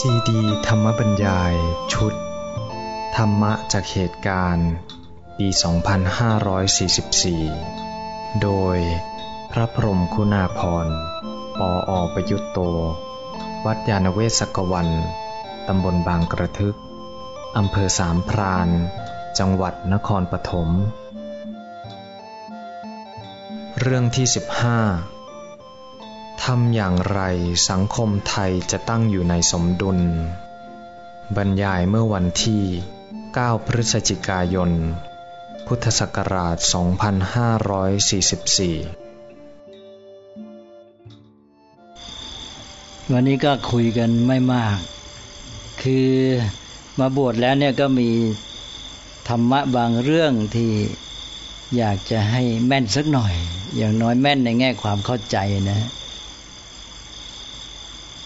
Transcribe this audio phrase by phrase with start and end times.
[0.08, 1.54] ีดีธรรมบรรยาย
[1.92, 2.14] ชุด
[3.16, 4.70] ธรรมะจากเหตุการณ์
[5.38, 5.46] ปี
[7.54, 8.78] 2544 โดย
[9.50, 10.86] พระพรมคุณาพร
[11.58, 12.58] ปออประยุตโต
[13.64, 14.88] วัดยาณเวศกวัน
[15.68, 16.76] ตำบลบางกระทึก
[17.56, 18.68] อำเภอสามพราน
[19.38, 20.68] จังหวัดนครปฐม
[23.80, 25.15] เรื่องที่ 15
[26.52, 27.20] ทำอย่างไร
[27.70, 29.98] สังคมไทยจะตั้งอยู่ในสมดุล
[31.36, 32.64] บรรยายเมื่อวันที่
[33.14, 34.70] 9 พฤศจิกายน
[35.66, 36.68] พุทธศักราช 2544
[43.12, 44.76] วันนี้ก็คุยกันไม่มาก
[45.82, 46.10] คือ
[46.98, 48.10] มาบวชแล้วเนี่ยก็มี
[49.28, 50.72] ธรรมะบางเรื่องที่
[51.76, 53.34] อยากจะให้แม่นสักหน่อย
[53.76, 55.38] อย่างน้อยแม่นในแง่ความเข้าใจ
[55.72, 55.80] นะ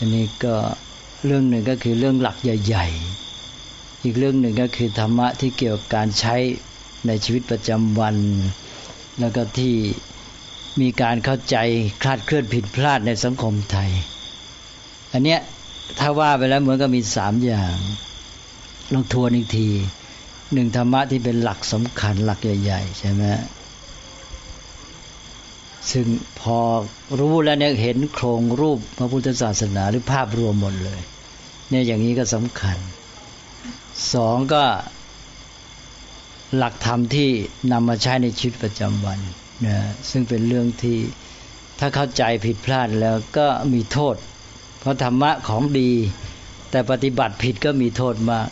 [0.03, 0.55] อันนี้ก็
[1.27, 2.87] เรื่องหนึ่งก็คือเรื่องหลักใหญ่
[3.47, 6.37] ๆ อีกเรื่องหนึ่งก็คือธรรมะที่เกี่ยวกับการใช้
[7.07, 8.17] ในชีวิตประจำวัน
[9.21, 9.75] แล้วก็ที่
[10.81, 11.57] มีการเข้าใจ
[12.03, 13.91] คลาดเคลื่อนผิดพลาดในสังคมไทย
[15.13, 15.41] อันเนี้ย
[15.99, 17.77] ถ้าว่าไปแล้วเหมือนก็มีสามอย่าง
[18.93, 19.69] ลองทวนอีกที
[20.53, 23.23] หนึ่งธรรมะที่เป็นหลักสำคัญหลักใหญ่ ๆ ใช่ไหม
[25.91, 26.07] ซึ่ง
[26.41, 26.59] พอ
[27.19, 31.01] รู้แล้วเนี่ยเห็นโครงรูปพระพุทธศาสนาหรือภาพรวมหมดเลย
[31.71, 32.79] เนี่ยอย่างนี้ก็สำคัญ
[34.15, 34.65] สองก็
[36.57, 37.31] หลักธรรมที่
[37.73, 39.19] นำมาใช้ในชีวิตประจำวัน
[39.67, 39.79] นะ
[40.11, 40.99] ซึ่งเป็นเรื่องที่
[41.79, 44.17] ถ้าเข้าใจผิดพลาดแล้วก็มีโทษ
[44.81, 45.91] เพราะธรรมะของดี
[46.71, 48.49] แต่ปฏิบัติผิดก็มีโทษมาก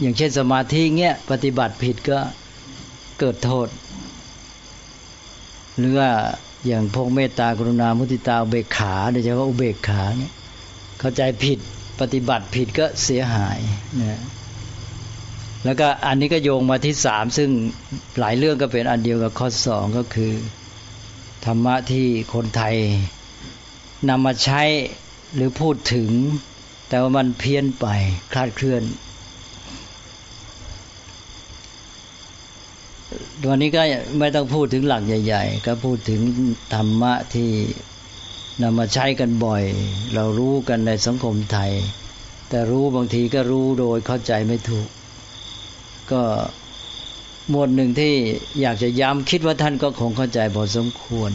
[0.00, 2.18] อย่างเช่นสมาธิเงี้ยปฏิบัติผิดก็
[3.18, 3.66] เกิดโทษ
[5.78, 6.10] หรือว่า
[6.66, 10.32] อย่างพวกเมตตากรุณามุติตาอุเบกขาโดยเฉพาะอุเบกขาเนี่ย
[11.00, 11.58] เข้าใจผิด
[12.00, 13.58] ปฏิบัติผิดก็เสียหาย
[14.00, 14.20] นะ
[15.64, 17.50] แล้วก็อันนี้ก็โยงมาที่สามซึ่ง
[18.20, 20.32] หลายเรื่องก็เป็นอันเดียวกับข้อสองก็คือ
[21.44, 22.76] ธรรมะที่คนไทย
[24.08, 24.62] นำมาใช้
[25.34, 26.10] หรือพูดถึง
[26.88, 27.86] แต่ว่ามันเพี้ยนไป
[28.32, 28.82] คลาดเคลื่อน
[33.48, 33.82] วันนี้ก็
[34.18, 36.20] ไม่ต้องพูดถึงหลักใหญ่ ๆ ก็พูดถึง
[36.74, 37.50] ธรรมะที่
[38.62, 39.64] นำมาใช้กันบ่อย
[40.14, 41.72] เรารู้กันในสังคมไทย
[42.48, 44.88] แต่รู้บางทีก็รู้โดยเข้าใจไม่ถูก
[46.10, 46.22] ก็
[47.50, 48.14] หมวดหนึ่งที่
[48.60, 51.32] อยากจะย้ำคิดว่าท่านก็คงเข้าใจพอสมควร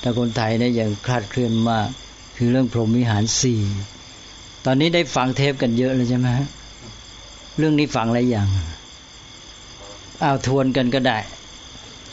[0.00, 1.88] แต่คนไทยเนี่ยยังคลาดเคลื่อนมาก
[2.36, 3.62] คือเรื่องพรหมวิหารสี่
[4.64, 6.28] ตอนนี้ได้ฟังเทปกันเยอะเลยใช่ไหม
[7.58, 8.48] เรื่องนี้ฟังอะไรอย่าง
[10.20, 11.18] เอาทวนกันก็ได้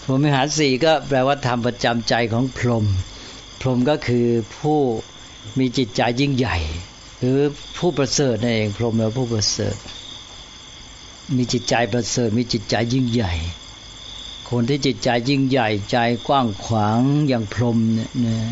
[0.04, 2.86] พรหมวิหารสี่ก็แปลว่าธรรมประจำใจของพรหม
[3.62, 4.28] พรหมก็คือ
[4.58, 4.80] ผู้
[5.60, 6.58] มีจิตใจยิ่งใหญ่
[7.20, 7.40] หรือ
[7.78, 9.76] ผู้ประเสริฐนั่นเองพรหมแปลว่าผู้ประเสริฐ
[11.36, 13.34] มีจิตใจประเสริฐ มีจิตใจยิ่งใหญ่
[14.50, 18.46] คนที่จิตใจยิ่งใหญ่ใจกว้างขวางอย่างพรหมเนี่ย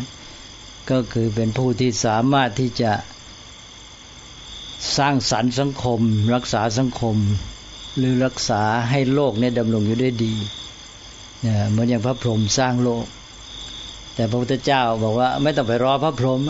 [0.90, 2.92] ก็คือเป็นผู้ที่สามารถที่จะ
[4.96, 6.00] สร้างสรรค์สังคม
[6.34, 7.16] รักษาสังคม
[7.98, 10.34] หรือรักษาให้โลกเนี่ยดำรงอยู่ได้ดี
[11.40, 13.04] เนี่ยเหมือนอย่างพระพรหมสร้างโลก
[14.14, 16.40] แต่พระพุทธเจ้าบอกว่า ไม่ต้องไปรอพระพรหม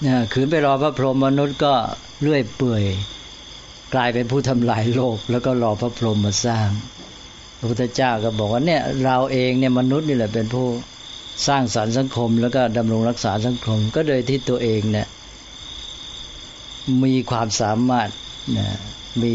[0.00, 1.72] เนี่ยขืนไปรอพระพรหมมนุษย์ก็
[2.20, 2.84] เลื่อยเปื่อย
[3.94, 6.68] กลายเป็นผู้ทำลายโลก แล้วก็รอพระพรหมมาสร้าง
[7.58, 10.66] พระพุทธเจ้าก็บอกว่าเนี่ยเราเองเนี่ยมนุษย์นี่แหละเป็นผู้
[11.46, 15.08] สร้างสรรค์สังคม แล้วก็ดำรงรักษาสังคม ก็โดยที่ตัวเองเนี่ย
[17.04, 18.08] มีความสามารถ
[18.58, 18.68] นะ
[19.22, 19.34] มี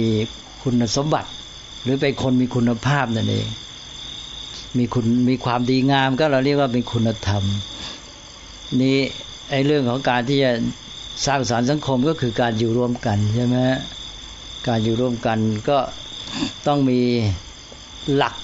[0.63, 1.29] คุณสมบัติ
[1.83, 3.47] หรือเป็นคนมีคุณภาพนั่นเอง
[4.77, 7.43] มีคุณมีความดีงามก็เราเรียกว่าเป็นคุณธรรม
[8.81, 8.97] นี่
[9.49, 10.51] ไอ้เรื่องของการที่จะ
[11.25, 13.57] สร้างสารรค์สังคมก็คือการอยู่ร่วมกันใช่ไหม
[14.67, 15.37] การอยู่ร่วมกัน
[15.69, 15.77] ก็
[16.67, 16.99] ต้องมี
[18.15, 18.35] หลัก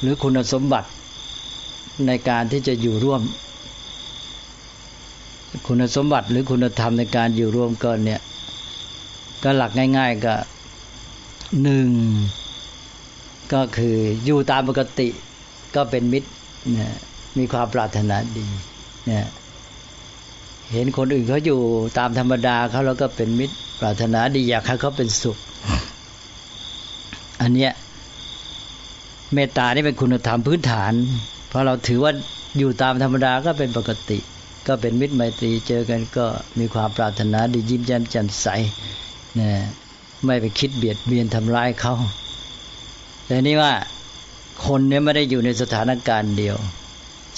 [0.00, 0.88] หรือคุณสมบัติ
[2.06, 3.22] ในการที่จะอยู่ร่วม
[5.66, 8.20] คุณสมบัติหรือคุณธรรมในการอยู่ร่วมกันเนี่ย
[9.42, 10.34] ก็หลักง่าย ๆ ก็
[11.62, 11.88] หนึ่ง
[13.52, 15.08] ก็คืออยู่ตามปกติ
[15.74, 16.30] ก็เป็นมิตร
[16.78, 16.96] นะ
[17.38, 18.46] มีความปรารถนาดี
[19.10, 19.28] นะ
[20.72, 21.60] เห็นคนอื่นเขาอยู่
[21.98, 25.38] ตามธรรมดาเขาแล้วก็เป็นมิตรปรารถนาดีอยากให้เขาเป็นสุข
[27.40, 27.72] อันเนี้ย
[29.34, 30.92] เมตตานี่เป็นคุณธรรมพื้นฐาน
[31.48, 32.12] เพราะเราถือว่า
[32.58, 34.18] อยู่ตามธรรมดาก็เป็นปกติ
[34.66, 36.26] ก็เป็นมิตรไมตรีเจอกันก็
[36.58, 38.46] มีความปรารถนาดียิ้มแย้มแจ่มใส
[39.40, 39.50] นะ
[40.24, 41.94] ไม่ไปคิดเบียดเบียนทำร้ายเขา
[43.26, 43.72] แต่นี่ว่า
[44.66, 46.56] คนเนี่ยไม่ได้อยู่ในสถานการณ์เดียว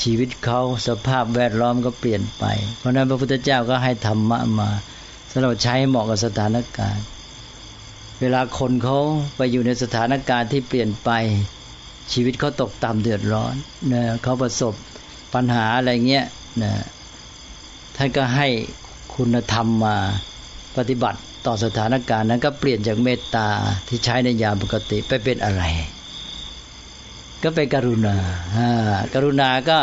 [0.03, 2.45] ชีวิตเขาสภาพแวดล้อมก็เปลี่ยนไป
[2.79, 4.71] เพราะนั้นพระพุทธเจ้าก็ให้ธรรมะมา
[5.31, 7.05] สำหรับใช้เหมาะกับสถานการณ์
[8.21, 8.99] เวลาคนเขา
[9.37, 11.11] ไปอยู่ในสถานการณ์ที่เปลี่ยนไป
[12.13, 13.55] ชีวิตเขาตกต่ำเดือดร้อน
[13.93, 14.75] นะเขาประสบ
[15.35, 16.27] ปัญหาอะไรเงี้ย
[16.63, 16.73] นะ
[17.97, 18.47] ท่านก็ให้
[19.15, 19.97] คุณธรรมมา
[20.77, 23.49] ปฏิบัติ ต่อสถานการณ์นั้นก็เปลี่ยนจากเมตตา
[23.89, 25.63] ที่ใช้ในยามปกติไปเป็นอะไร
[27.43, 28.17] ก็เป็นกรุณา
[29.15, 29.79] การุณาก็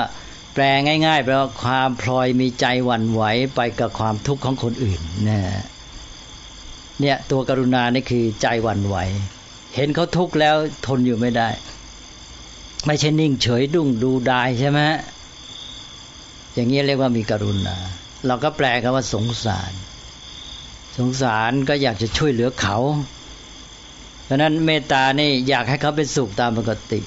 [0.54, 0.64] แปล
[1.06, 3.24] ง่ายๆแปลว่าความพลอยมีใจหวั่นไหว
[3.56, 5.42] ไปกับความทุกข์ของคนอื่นนะ
[7.02, 8.98] เนี่ยตัวกรุณานี่คือใจหวั่นไหว
[9.76, 10.56] เห็นเขาทุกข์แล้ว
[10.86, 11.50] ทนอยู่ไม่ได้
[12.86, 14.80] ไม่ใช่นิ่งเฉยดุ้งดูได้ใช่ไหม
[16.54, 17.78] อย่างนี้เรียกว่ามีกรุณา
[18.28, 19.72] เราก็แปลกันว่าสงสาร
[20.98, 22.78] สงสารก็อยากจะช่วยเหลือเขา
[24.28, 27.00] ดังนั้นเมตตานี่อยากให้เขาเป็นสุขตามปกติ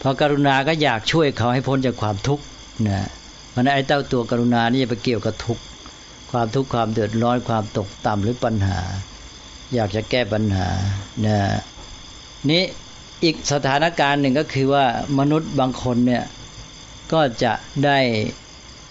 [0.00, 2.44] พอกรุณาก็อยากช่วยเขาให้พ้นจากความทุกข์
[2.88, 3.08] นะ
[3.54, 5.62] มันไอ้เต้าตัวกรุณานี่จะไปเกี่ยวกับทุกข์
[6.32, 8.80] ความทุกข์ความเดือดร้อนความตกต่ำหรือปัญหา
[9.74, 10.68] อยากจะแก้ปัญหา
[11.24, 11.38] นะ
[12.50, 12.62] นี้
[13.24, 14.84] อีกสถานการณ์หนึ่งก็คือว่า
[15.18, 16.24] มนุษย์บางคนเนี่ย
[17.12, 17.52] ก็จะ
[17.84, 17.98] ได้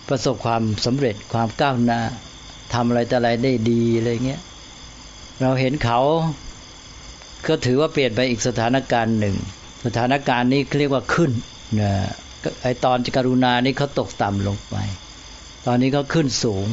[0.09, 2.01] ประสบความสำเร็จความก้าวหน้า
[2.73, 4.41] ทำอะไรแต่อะไรได้ดีอะไรเงี้ย
[5.41, 5.99] เราเห็นเขา
[7.47, 9.35] ก็ถือว่าเปลี่ยนไปอีกสถานการณ์หนึ่ง
[9.85, 11.31] สถานการณ์นี้เรียกว่าขึ้น
[11.81, 11.91] นะ
[12.63, 14.75] ไอตอนกรุณานี่เขาตกต่ำลงไป
[15.65, 16.67] ตอนนี้เขาขึ้นสูง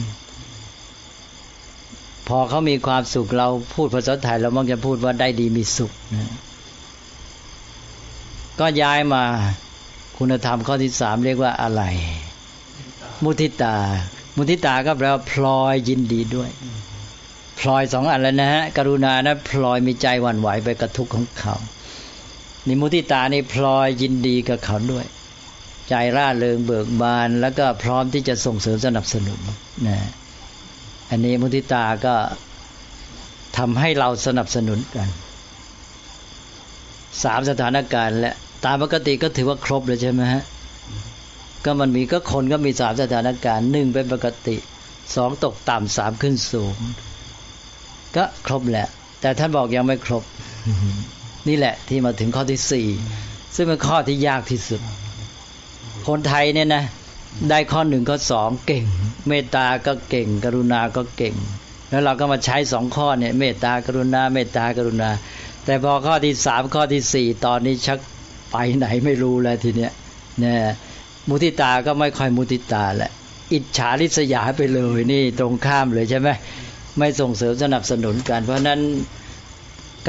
[2.29, 6.33] พอเขามีความสุขเราพูดภาษาไทยเรามักจะพูดว่าได้ดีมีสุขนะ
[8.61, 9.25] ก็ย้ายมา
[10.19, 11.83] คุณธรรมข้อที่สามเรียกว่าอะไร
[13.23, 13.77] มุทิตา
[14.37, 16.51] มุทิตาก็แปลว่าพลอยยินดีด้วย
[17.61, 21.55] พลอยสองอันแล้วนะฮะกรุณานะพลอยมีใจหวั่นไหวไปกับทุกข์ของเขา
[22.67, 25.07] นี่มุทิตานี่พลอยยินดีกับเขาด้วย
[25.89, 29.41] ใจร่าเริงเบิกบาน แล้วก็พร้อมที่จะส่งเสริมสนับสนุน
[29.87, 29.99] นะ
[31.11, 32.15] อันนี้มุทิตาก็
[33.59, 35.09] ทำให้เราสนับสนุนกัน
[37.23, 38.33] สามสถานการณ์และ
[38.65, 40.43] ตามปกติก็ถือว่าครบเลยใช่ไหมฮะ
[41.67, 44.57] ก็มันมีก็คนก็มีสามสถานการณ์หนึ่งเป็นปกติ
[45.15, 46.77] สองตกต่ำสามขึ้นสูง
[48.17, 48.89] ก็ครบแหละ
[49.21, 50.25] แต่ท่านบอกยังไม่ครบ
[51.49, 52.87] นี่แหละที่มาถึงข้อที่สี่
[53.55, 54.81] ซึ่งเป็นข้อที่ยากที่สุด
[56.09, 56.85] คนไทยเนี่ยนะ
[57.51, 58.85] ได้ข้อหนึ่งข้อสองเก่ง
[59.29, 61.35] เมตตาก็เก่ง กรุณาก็เก่ง
[61.91, 65.11] แล้วเราก็มาใช้สองข้อเนี่ย เมตตากรุณา เมตตากรุณา
[65.65, 67.99] แต่พอข้อที่สามข้อที่สี่ตอนนี้ชัก
[68.53, 69.93] ไปไหนไม่รู้แล้วทีเนี้ย
[70.41, 70.59] เนี่ย
[71.29, 73.11] มุติตาก็ไม่ค่อยมุติตาแหละ
[73.53, 76.29] อิจฉาริษยาไปเลยนี่ตรงข้ามเลยใช่ไหม
[76.99, 78.81] ไม่ส่งเสริมสนับสนุนกัน เพราะนั้น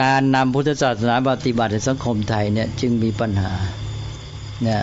[0.01, 3.53] การนำพุทธศาสนาปฏิบัติในสังคมไทยเนี่ยจึงมีปัญหา
[4.63, 4.81] เนี่ย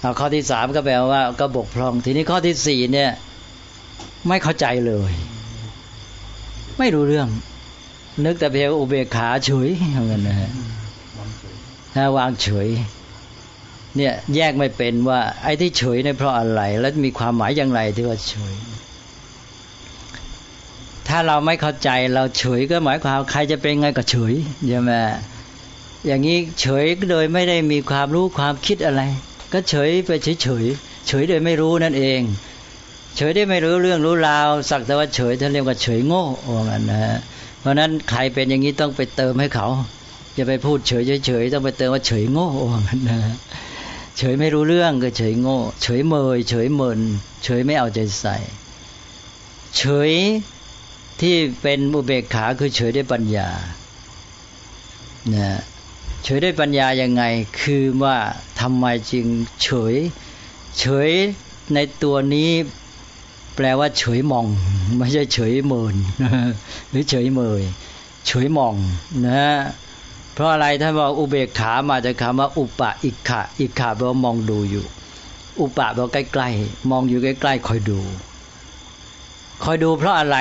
[0.00, 3.10] เอาข้อที่สามก็แปลว่าก็บกพร่อง ทีนี้ข้อที่สี่เนี่ย
[4.28, 5.12] ไม่เข้าใจเลย
[6.78, 7.28] ไม่รู้เรื่อง
[8.24, 10.50] นึกแต่เพียงอุเบกขาเฉยเหมือนกันนะฮะ
[12.16, 12.68] วางเฉย
[13.96, 18.54] เนี่ยแยกไม่เป็นว่า ไอ้ที่เฉยเนี่ยเพราะอะไร แล้วมีความหมายอย่างไรที่ว่าเฉย
[21.08, 24.34] ถ้าเราไม่เข้าใจเราเฉยก็หมายความใครจะเป็นไงก็เฉย
[24.68, 24.92] ใช่ไหม
[26.06, 29.02] อย่างนี้เฉยโดยไม่ได้มีความรู้ความคิดอะไร
[29.52, 30.64] ก็เฉยไปเฉยเฉย
[31.06, 32.20] เฉยโดยไม่รู้นั่นเอง
[33.16, 36.24] เฉยได้ไม่รู้เรื่องรู้ราวสักแต่ว่าเฉยท่านเรียกว่าเฉยโง่
[36.54, 37.02] ว่างั้นนะ
[37.60, 39.68] เพราะนั้นใครเป็นอย่างนี้ต้องไปเติมให้เขา
[40.34, 43.20] อย่าไปพูดเฉยเฉยต้องไปเติมว่าเฉยโง่ว่างั้นนะ
[44.20, 47.00] เฉยไม่รู้เรื่องก็เฉยโง่ เฉยเมย เฉยเมิน
[47.44, 48.36] เฉยไม่เอาใจใส่
[49.76, 50.12] เฉย
[51.20, 53.48] ที่เป็นอุเบกขาคือเฉยด้วยปัญญา
[55.34, 55.58] นะ
[56.24, 57.22] เฉยด้วยปัญญายังไง
[57.60, 58.16] คือว่า
[58.60, 59.26] ทำไมจึง
[59.62, 59.94] เฉย
[60.78, 61.10] เฉย
[61.74, 62.50] ในตัวนี้
[63.56, 64.46] แปลว่าเฉยมอง
[64.96, 65.94] ไม่ใช่เฉยเมิน
[66.90, 67.62] หรือเฉยเมย
[68.26, 68.74] เฉยมอง
[69.26, 69.42] นะ
[70.38, 74.84] เพราะอะไรท่านบอกอุเบกขามาจากคำว่าอุปะอิขะอิขะแปลว่ามองดูอยู่
[75.60, 78.00] อุปะแปลว่าใกล้ๆมองอยู่ใกล้ๆคอยดู
[79.64, 80.36] คอยดูเพราะอะไร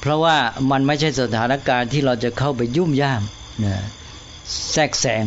[0.00, 0.36] เพราะว่า
[0.70, 3.22] มันไม่ใช่สถานการณ์ที่เราจะเข้าไปยุ่มย่าม
[3.64, 3.76] นะ
[4.72, 5.24] แทรกแซง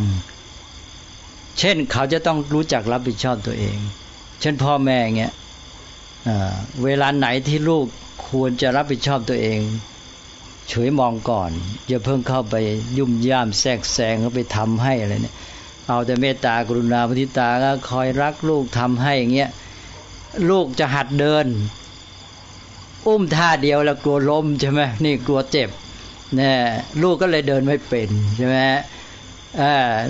[1.59, 3.77] เช่นเขาจะต้องรู้จักรับผิดชอบตัวเอง
[4.41, 5.33] เช่นพ่อแม่เงี้ย
[6.83, 7.85] เวลาไหนที่ลูก
[8.29, 9.59] ควรจะรับผิดชอบตัวเอง
[10.69, 11.51] เฉยมองก่อน
[11.87, 12.55] อย่าเพิ่งเข้าไป
[12.97, 15.35] ยุ่มย่ามแทรกแซงเข้าไปทำให้อะไรเนี่ย
[15.87, 19.49] เอาแต่เมตตากรุณาปฏิตาก็คอยรักลูกทำให้อย่างเงี้ย
[20.49, 21.45] ลูกจะหัดเดิน
[23.07, 25.69] อุ้มท่าเดียวแล้วกลัวล้มใช่ไหมนี่กลัวเจ็บ
[26.35, 26.51] เนี่
[27.01, 28.57] ลูกก็เลยเดินไม่เป็นใช่ไหม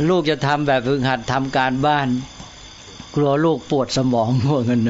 [0.09, 2.07] ลูกจะทำแบบฝึกหัดทำการบ้าน
[3.15, 4.89] กลัวลูกปวดสมองพวกนั้นเ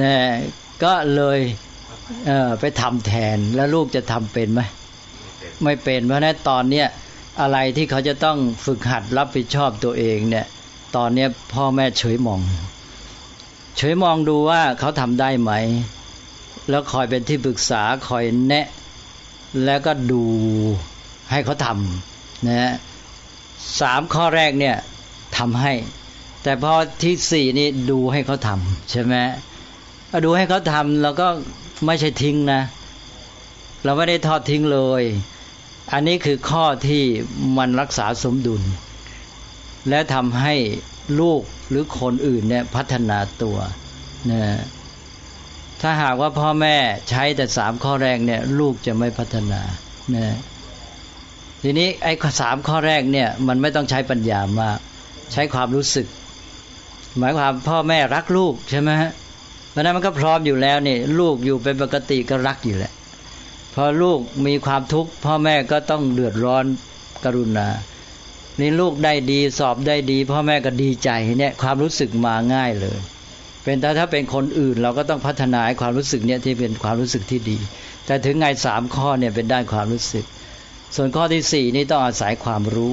[0.00, 0.28] นย
[0.84, 1.38] ก็เลย
[2.60, 4.60] ไปทำแทนแล้วลูกจะทำเป็นไหม
[5.64, 6.86] ไม่เป็นเพราะนั้นตอนเนี้ย
[7.40, 10.46] อะไรที่เขาจะต้องฝึกหัดรับผิดชอบตัวเองเนี่ย
[10.96, 12.40] ตอนเนี้ยพ่อแม่เฉยมอง
[13.76, 15.52] เฉยมองดูว่าเขาทำได้ไหม
[16.70, 18.66] แล้วคอยเป็นที่ปรึกษาคอยแนะ
[19.64, 20.24] แล้วก็ดู
[21.30, 22.72] ให้เขาทำนะ
[23.80, 24.76] สามข้อแรกเนี่ย
[25.38, 25.72] ทำให้
[26.42, 29.14] แต่พอที่สี่นี่ดูให้เขาทำใช่ไหม
[30.24, 31.28] ดูให้เขาทำแล้วก็
[31.84, 32.60] ไม่ใช่ทิ้งนะ
[33.84, 35.02] เราไม่ได้ทอดทิ้งเลย
[35.92, 37.04] อันนี้คือข้อที่
[37.58, 38.62] มันรักษาสมดุล
[39.88, 40.54] และทำให้
[41.20, 43.58] ลูกหรือคนอื่นเนี่ยพัฒนาตัว
[44.30, 44.40] นะ
[45.80, 46.76] ถ้าหากว่าพ่อแม่
[47.10, 49.60] ใช้แต่สามข้อแรกเนี่ย ลูกจะไม่พัฒนา
[50.16, 50.36] นะ
[51.62, 54.78] ทีนี้ไอ้สามข้อแรกเนี่ยมันไม่ต้องใช้ปัญญามาก
[55.32, 56.06] ใช้ความรู้สึก
[57.18, 59.12] หมายความพ่อแม่รักลูกใช่ไหมฮะ
[59.76, 62.92] ราะนั้นมันก็พร้อมอยู่แล้วนี่ลูกอยู่เป็นปกติก็รักอยู่แหละ
[63.74, 66.64] พอลูกมีความทุกข์พ่อแม่ก็ต้องเดือดร้อน
[67.24, 67.68] กรุณา
[68.60, 72.98] นี่ลูกได้ดีสอบได้ดี พ่อแม่ก็ดีใจเนี่ยความรู้สึกมาง่ายเลย
[73.64, 77.58] เป็นแต่ถ้าเป็นคนอื่นเราก็ต้องพัฒนาความรู้สึกเนี่ยที่เป็นความรู้สึกที่ดี
[78.06, 80.24] แต่ถึงไงสามข้อเนี่ยเป็นด้านความรู้สึก
[80.96, 82.92] ส่วนข้อที่สี่นี่ต้องอาศัยความรู้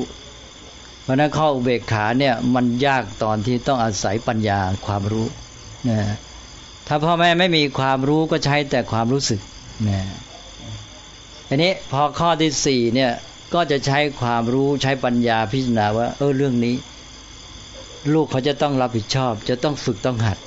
[1.03, 5.27] เพราะนั้นข้ออุเบกขาเนี่ยมันยากตอนที่ต้องอาศัยปัญญาความรู้
[5.89, 5.97] นะ
[6.87, 9.41] ถ้าพ่อแม่ไม่มีความรู้ก็ใช้แต่ความรู้สึก
[9.89, 10.01] นะ
[11.47, 13.11] อันนี้พอข้อที่สี่เนี่ย
[13.53, 16.75] ก็จะใช้ความรู้ใช้ปัญญาพิจารณาว่า เออเรื่องนี้
[18.13, 20.37] ลูกเขาจะต้องรับผิดชอบ จะต้องฝึกต้องหัด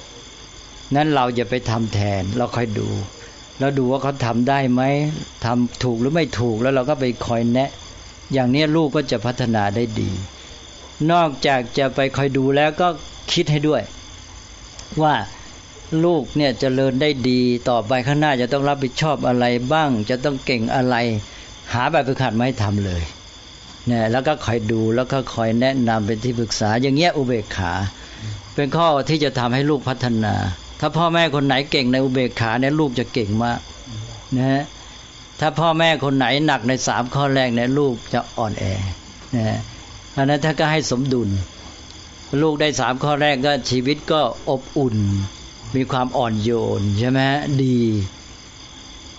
[0.94, 2.88] นั้นเราจะไปทำแทน เราคอยดู
[3.58, 4.82] แล้วดูว่าเขาทำได้ไหม
[5.44, 7.70] ทำถูกหรือไม่ถูกแล้วเราก็ไปคอยแนะ
[8.32, 10.10] อย่างนี้ลูกก็จะพัฒนาได้ดี
[11.12, 12.88] นอกจากจะไปคอยดูแล้วก็
[13.32, 13.82] คิดให้ด้วย
[15.02, 15.14] ว่า
[16.04, 20.96] ลูกเนี่ยจเจริญได้ดีต่อไปข้างหน้าจะต้องรับผิดชอบอะไรบ้าง จะต้องเก่งอะไร
[21.72, 23.02] หาแบบฝึกหัดไม่ทำเลย
[23.86, 27.72] เนี่ยแล้วก็คอยดูแล้วก็คอยแนะนำเป็นที่ปรึกษา อย่างเงี้ยอุเบกขา
[28.54, 30.34] เป็นข้อที่จะทำให้ลูกพัฒนา
[30.80, 33.60] ถ้าพ่อแม่คนไหนเก่งในอุเบกขาเนี่ยลูกจะเก่งมาก
[34.36, 34.62] นะฮะ
[35.40, 38.64] ถ้าพ่อแม่คนไหนหนักในสามข้อแรกเนี่ยลูกจะอ่อนแอ
[39.36, 39.58] นะ
[40.12, 41.28] เพราะนั้นถ้าก็ให้สมดุล
[42.42, 44.96] ลูกได้สามข้อแรกก็ชีวิตก็อบอุ่น
[45.74, 47.20] มีความอ่อนโยนใช่ไหม
[47.62, 47.78] ดี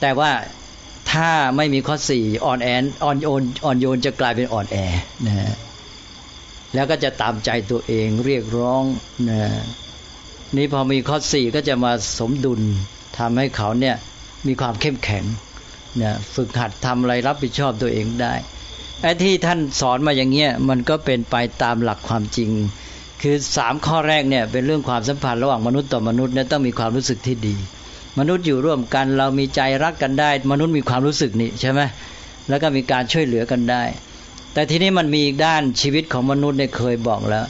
[0.01, 0.31] แต่ว่า
[1.11, 4.77] ถ้าไม่มีข้อสี่อ่อนแอนอ่อนโยนอ่อนโยนจะกลายเป็นอ่อนแอ
[5.25, 5.51] นะฮะ
[6.73, 8.83] แล้วก็จะตามใจตัวเองเรียกร้อง
[9.29, 9.39] นะ
[10.57, 12.61] นี่พอมีข้อสี่ก็จะมาสมดุล
[13.17, 13.95] ทำให้เขาเนี่ย
[14.47, 15.23] มีความเข้มแข็ง
[16.01, 18.33] นะฝึกหัดทำอะไรรับผิดชอบตัวเองได้
[19.01, 22.51] ไอ้ที่ท่านสอนมาอย่างเงี้ยมันก็เป็นไปตามหลักความจริง
[23.21, 27.55] คือสามข้อแรกเนี่ยเป็นเรื่องความสัมพันธ์ระหว่างมนุษย์ต่อมนุษย์เนี่ยต้องมีความรู้สึกที่ดี
[28.19, 31.81] มนุษย์อยู่ร่วมกันเรามีใจรักกันได้ มนุษย์มีความรู้สึกนี่ใช่ไหม
[32.49, 33.83] แล้วก็มีการช่วยเหลือกันได้
[34.53, 37.45] แต่ทีนี้มันมีอีกด้านชีวิตของมนุษย์เนี่ยเคยบอกแล้ว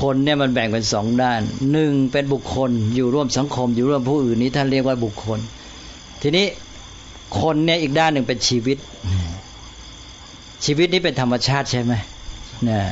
[0.00, 1.40] คนเนี่ยมันแบ่งเป็นสองด้าน
[1.72, 5.38] หนึ่งเป็นบุคคลอยู่ร่วมสังคม อยู่ร่วมผู้อื่นนี้ท่านเรียกว่าบุคคล
[6.22, 6.46] ทีนี้
[7.40, 8.78] คนเนี่ยอีกด้านหนึ่งเป็นชีวิต
[10.64, 11.92] ชีวิตนี้เป็นธรรมชาติใช่ไหม
[12.64, 12.82] เนี่ย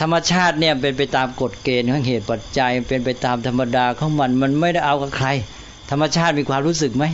[0.00, 5.28] ธรรมชาติเนี่ยเป็นไปตามกฎเกณฑ์ของเหตุปัจจัย เป็นไปตามธรรมดาของมัน มันไม่ได้เอากับใคร
[5.90, 7.04] ธรรมชาติมีความรู้สึกไหม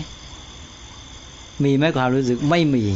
[1.65, 2.87] มีไหมความรู้สึกไม่มี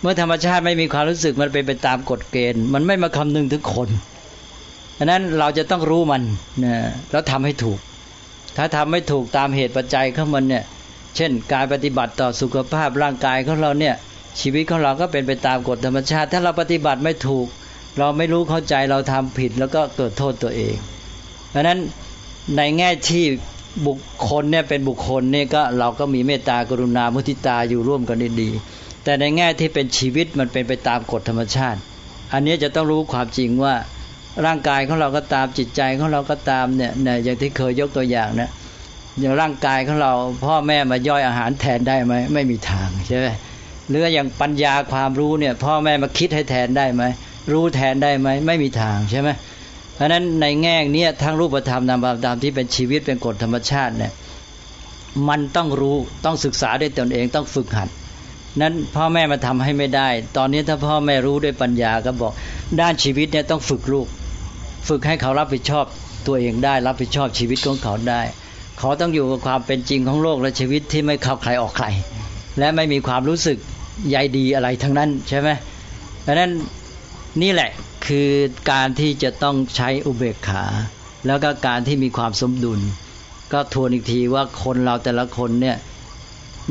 [0.00, 3.88] เมื่อธรรมชาติไม่มีความรู้สึกมันเป็นไปตามกฎเกณฑ์ มันไม่มาคำนึงถึงคน
[4.96, 6.22] ดังนั้นเราจะต้องรู้มัน
[6.64, 6.74] นะ
[7.10, 7.78] แล้วทำให้ถูก
[8.56, 10.64] ถ้าทำไม่ถูกตามเหตุปัจจัยของมันเนี่ย
[11.16, 13.94] เช่น การปฏิบัติต่อสุขภาพร่างกายของเราเนี่ย
[14.40, 17.46] ชีวิตของเราก็เป็นไปตามกฎธรรมชาติ ถ้าเราปฏิบัติไม่ถูก
[17.98, 20.74] เราไม่รู้เข้าใจเราทำผิดแล้วก็เกิดโทษตัวเอง
[21.50, 21.78] เพราะนั้น
[22.56, 23.24] ในแง่ที่
[23.86, 28.50] บุคคลเนี่ยเป็นบุคคลเนี่ยก็เราก็มีเมตตากรุณามุทิตาอยู่ร่วมกันได้ดี
[29.04, 31.78] แต่ในแง่ที่เป็นชีวิตมันเป็นไปตามกฎธรรมชาติ
[32.32, 33.74] อันนี้จะต้องรู้ความจริงว่า
[34.46, 36.92] ร่างกายของเราก็ตามจิตใจของเราก็ตามเนี่ย
[37.24, 38.50] อย่างที่เคยยกตัวอย่างนะ
[39.20, 40.12] อย่างร่างกายของเรา
[40.44, 43.26] พ่อแม่มาย่อยอาหารแทนได้ไหมไม่มีทางใช่ไหม
[43.88, 47.02] หรืออย่างปัญญาความรู้เนี่ย พ่อแม่มาคิดให้แทนได้ไหม
[47.52, 49.28] รู้แทนได้ไหมไม่มีทางใช่ไหม
[49.94, 54.12] เพราะนั้นในแง่นี้ทั้งรูปธรรมนามธรรมที่เป็นชีวิตเป็นกฎธรรมชาติเนี่ย
[55.28, 57.88] มันต้องรู้ต้องศึกษาด้วยตนเองต้องฝึกหัด
[58.60, 62.32] นั้นพ่อแม่มาทำให้ไม่ได้ ตอนนี้ถ้าพ่อแม่รู้ด้วยปัญญาก็บอก
[62.80, 64.06] ด้านชีวิตเนี่ยต้องฝึกลูก
[64.88, 65.84] ฝึกให้เขารับผิดชอบ
[66.26, 68.22] ตัวเองได้ รับผิดชอบชีวิตของเขาได้
[68.78, 71.86] เขาต้องอยู่กับความเป็นจริงของโลกและชีวิตที่ไม่เข้าใครออกใคร
[72.58, 73.58] และไม่มีความรู้สึก
[74.10, 75.48] ใยดีอะไรทั้งนั้นใช่ไหม
[76.22, 76.50] เพราะนั้น
[77.42, 77.70] นี่แหละ
[78.06, 78.28] คือ
[78.70, 80.64] การที่จะต้องใช้อุเบกขา
[81.26, 82.80] แล้วก็การที่มีความสมดุล
[83.52, 85.76] ก็ทวนอีกทีว่าคนเราแต่ละคนเนี่ย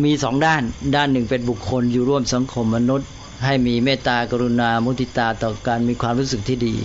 [0.04, 0.62] มีสองด้าน
[0.96, 3.10] ด้านหนึ่งเป็นบุคคลอยู่ร่วมสังคมมนุษย์
[3.46, 6.76] ให้มีเมตตากรุณามุทิตาต่อการมีความรู้สึกที่ดี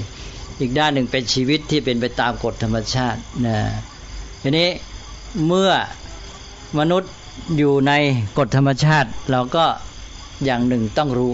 [0.61, 3.57] อีกด้านหนึ่งเป็นชีวิตที่เป็นไปตามกฎธรรมชาตินะ
[4.43, 4.69] ทีนี้
[5.47, 5.71] เมื่อ
[6.79, 7.13] มนุษย์
[7.57, 7.93] อยู่ใน
[8.39, 9.65] กฎธรรมชาติ เราก็
[10.45, 11.33] อย่างหนึ่งต้องรู้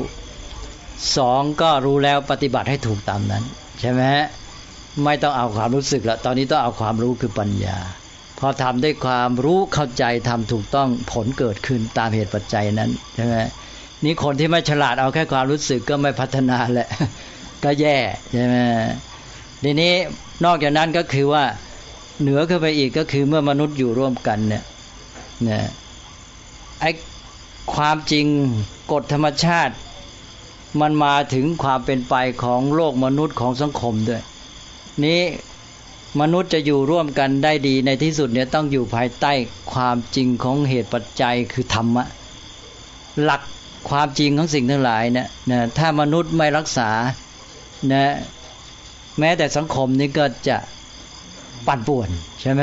[1.17, 3.45] สองก็รู้แล้วปฏิบัติให้ถูกตามนั้น
[3.81, 4.03] ใช่ไหม
[5.05, 7.79] ไม่ต้องเอาความรู้สึกละตอนนี้ต้องเอาความรู้คือปัญญา
[8.39, 13.37] พอทำด้วยความรู้เข้าใจทำถูกต้องผลเกิดขึ้นตามเหตุปัจจัยนั้นใช่ไหม
[14.05, 16.89] นี่คนที่ไม่ฉลาดเอาแค่ความรู้สึกก็ไม่พัฒนาแหละ
[17.65, 17.97] ก็แย่
[18.33, 18.57] ใช่ไหม
[19.65, 19.93] ทีนี้
[20.45, 21.45] นอกจากนั้นก็คือว่า
[22.21, 24.65] เหนือขึ้นไปอีกก็คือเมื่อมนุษย์อยู่ร่วมกันเนี่ย
[25.45, 25.65] เนี่ย
[26.81, 26.85] ไอ
[27.75, 28.27] ความจริง
[28.93, 29.75] กฎธรรมชาติ
[30.81, 34.23] มันมาถึงความเป็นไปของโลกมนุษย์ของสังคมด้วย
[35.05, 35.23] นี้
[36.21, 39.33] มนุษย์จะอยู่ร่วมกันได้ดีในที่สุดเนี่ยต้องอยู่ภายใต้
[39.73, 42.05] ความจริงของเหตุปัจจัยคือธรรมะ
[43.23, 43.43] หลัก
[43.91, 46.91] ความจริงของสิ่งทั้งหลายเนี่ยนะถ้ามนุษย์ไม่รักษา
[47.93, 48.15] นะ
[49.19, 50.57] แม้แต่สังคมนี้ก็จะ
[51.67, 52.09] ปั่นป่วน
[52.41, 52.63] ใช่ไหม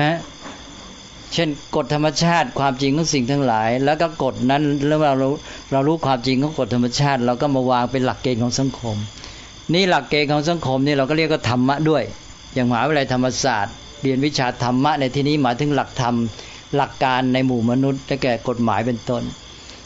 [1.34, 5.28] เช่นกฎธรรมชาติความจริงของสิ่งทั้งหลาย แล้วก็กฎนั้นแล้วเรา
[5.72, 8.98] เรารู้ความจริงของกฎธรรมชาติ เราก็มาวางเป็นหลักเกณฑ์ของสังคม
[9.74, 12.04] นี่หลักเกณฑ์ของสังคมนี่เราก็เรียกว่าธรรมะด้วย
[12.54, 16.16] อย่างมหาวิทยาลัยธรรมศาสตร์ เรียนวิชาธรรมะในที่นี้หมายถึงหลักธรรม
[16.76, 19.24] หลักการในหมู่มนุษย์ได้แก่กฎหมายเป็นต้น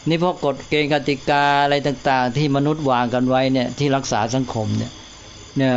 [0.08, 4.91] นี่พวกกฎเกณฑ์กติกาอะไรต่าง ๆ ที่มนุษย์วางกันไว้เนี่ยที่รักษาสังคมเนี่ย
[5.58, 5.74] เนี่ย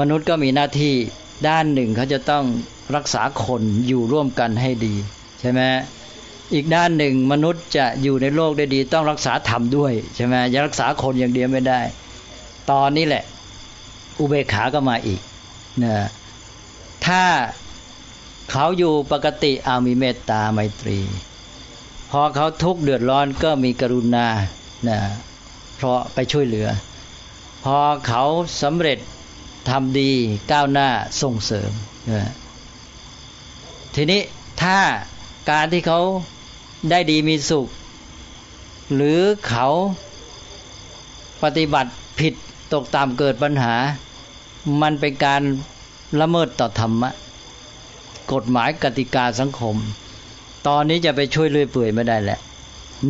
[0.00, 0.94] มนุษย์ก็มีหน้าที่
[1.48, 2.44] ด้านหนึ่งเขาจะต้อง
[2.96, 4.94] รักษาคนอยู่ร่วมกันให้ดี
[5.40, 5.60] ใช่ไหม
[6.54, 11.80] อีกด้านหนึ่งมนุษย์จะอยู่ในโลกได้ดี ต้องรักษาธรรมด้วยใช่ไหมจะรักษาคนอย่างเดียวไม่ได้
[12.70, 13.24] ตอนนี้แหละ
[14.18, 15.20] อุเบกขาก็มาอีก
[15.84, 15.94] นะ
[17.06, 17.24] ถ้า
[18.50, 20.98] เขาอยู่ปกติอามีเมตตาไมตรี
[22.10, 24.26] พอเขาทุกข์เดือดร้อนก็มีกรุณา
[24.88, 24.98] นะ
[25.76, 26.68] เพราะไปช่วยเหลือ
[27.64, 28.22] พอเขา
[28.62, 28.98] สำเร็จ
[29.68, 30.10] ทำดี
[30.52, 30.88] ก้าวหน้า
[31.22, 31.70] ส่งเสริม
[33.94, 34.20] ทีนี้
[34.62, 34.78] ถ้า
[35.50, 36.00] การที่เขา
[36.90, 37.68] ได้ดีมีสุข
[38.94, 39.66] หรือเขา
[41.42, 42.34] ปฏิบัติผิด
[42.72, 43.74] ตกตามเกิดปัญหา
[44.82, 45.42] มันเป็นการ
[46.20, 47.10] ละเมิดต่อธรรมะ
[48.32, 49.76] กฎหมายกติกาสังคม
[50.66, 52.38] ตอนนี้จะไปช่วยเลื่อยเปื่อยไม่ได้แหละ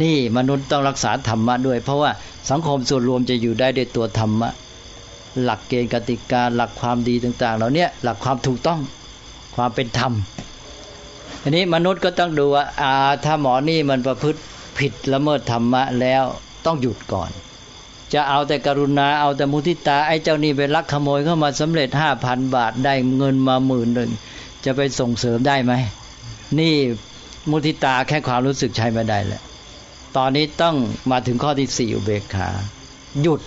[0.03, 2.11] นี่มนุษย์ต้องรักษาธรรมะด้วย เพราะว่า
[2.51, 4.51] สังคมส่วนรวมจะอยู่ได้ด้วยตัวธรรมะ
[5.43, 8.81] หลักเกณฑ์กติกาหลักความดีต่างๆเหล่านี้หลักความถูกต้อง
[9.57, 10.13] ความเป็นธรรม
[11.43, 12.93] อันนี้มนุษย์ก็ต้องดูว่าอา
[13.25, 14.41] ถ้าหมอนี่มันประพฤติ
[14.79, 16.25] ผิดละเมิดธรรมะแล้ว
[16.65, 17.31] ต้องหยุดก่อน
[18.13, 24.11] จะเอาแต่กรุณาเอาแต่มุทิตาไอ้เจ้านี่ไปลักขโมยเข้ามาสำเร็จห้าพันบาทได้เงินมาหมื่นหนึ่ง
[24.65, 25.73] จะไปส่งเสริมได้ไหม
[26.59, 26.75] นี่
[27.51, 29.43] มุทิตาแค่ความรู้สึกใช้ไม่ได้แหละ
[30.17, 30.77] ตอนนี้ต้อง
[31.11, 32.49] มาถึงข้อที่สี่อุเบกขา
[33.23, 33.41] หยุด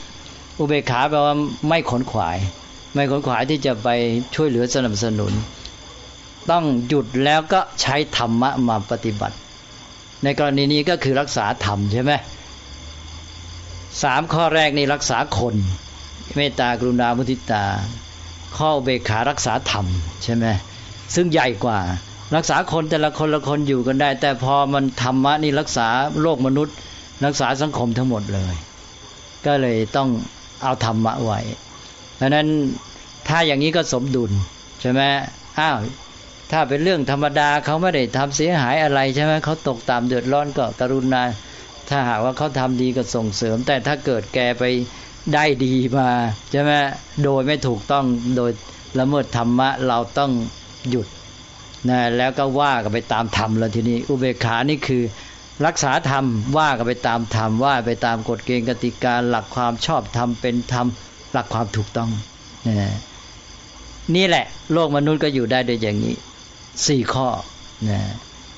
[0.59, 1.35] อุเบกขาแปลว่า
[1.67, 2.37] ไม่ขนขวาย
[2.93, 3.89] ไม่ขนขวายที่จะไป
[4.35, 5.33] ช่วยเหลือสนับสนุน
[6.51, 9.35] ต้องหยุดแล้วก็ใช้ธรรมะมาปฏิบัติ
[10.23, 12.11] ในกรณีนี้ก็คือรักษาธรรมใช่ไหม
[14.03, 15.55] สามข้อแรกนี่รักษาคน
[16.35, 17.65] เมตตากรุณามุทิตา
[18.57, 19.85] ข้อเบกขารักษาธรรม
[20.23, 20.45] ใช่ไหม
[21.15, 21.79] ซึ่งใหญ่กว่า
[22.35, 25.87] รักษาคนแต่ละคนละคนอยู่กันได้ แต่พอมันธรรมะนี่รักษา
[26.21, 26.75] โลกมนุษย์
[27.25, 28.55] รักษาสังคมทั้งหมดเลย
[29.45, 30.09] ก็เลยต้อง
[30.63, 31.39] เอาธรรมะไว้
[32.15, 32.47] เพราะนั้น
[33.27, 34.31] ถ้าอย่างนี้ก็สมดุล
[34.81, 35.01] ใช่ไหม
[35.59, 35.77] อ้าว
[36.51, 41.23] ถ้าเป็นเรื่องธรรมดาเขาไม่ได้ทำเสียหายอะไรใช่ไหมเขาตกตามเดือดร้อนก็กรุณา
[41.89, 44.63] ถ้าหากว่าเขาทำดีก็ส่งเสริม แต่ถ้าเกิดแกไป
[45.33, 46.09] ได้ดีมา
[46.51, 46.71] ใช่ไหม
[47.23, 48.05] โดยไม่ถูกต้อง
[48.37, 48.51] โดย
[48.99, 50.31] ละเมิดธรรมะเราต้อง
[50.89, 51.07] หยุด
[51.89, 55.03] นะแล้วก็ว่ากันไปตามธรรมแล้วทีนี้ อุเบกขานี่คือ
[55.65, 56.25] รักษาธรรม
[56.57, 60.87] ว่ากันไปตามธรรมว่าไปตามกฎเกณฑ์กติกาหลักความชอบธรรมเป็นธรรม
[61.31, 62.09] หลักความถูกต้อง
[64.15, 66.15] นี่แหละ โลกมนุษย์ก็อยู่ได้โดยอย่างนี้
[66.87, 67.27] สี่ข้อ
[67.89, 68.01] นะ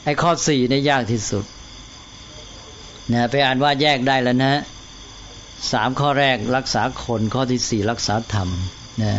[0.04, 1.46] ไอ้ข้อสี่นี่ยากที่สุด
[3.14, 4.54] นะไปอ่านว่าแยกได้แล้วนะ
[5.72, 8.50] สามข้อแรกรักษาคนข้อที่สี่รักษาธรรม
[9.04, 9.14] นะ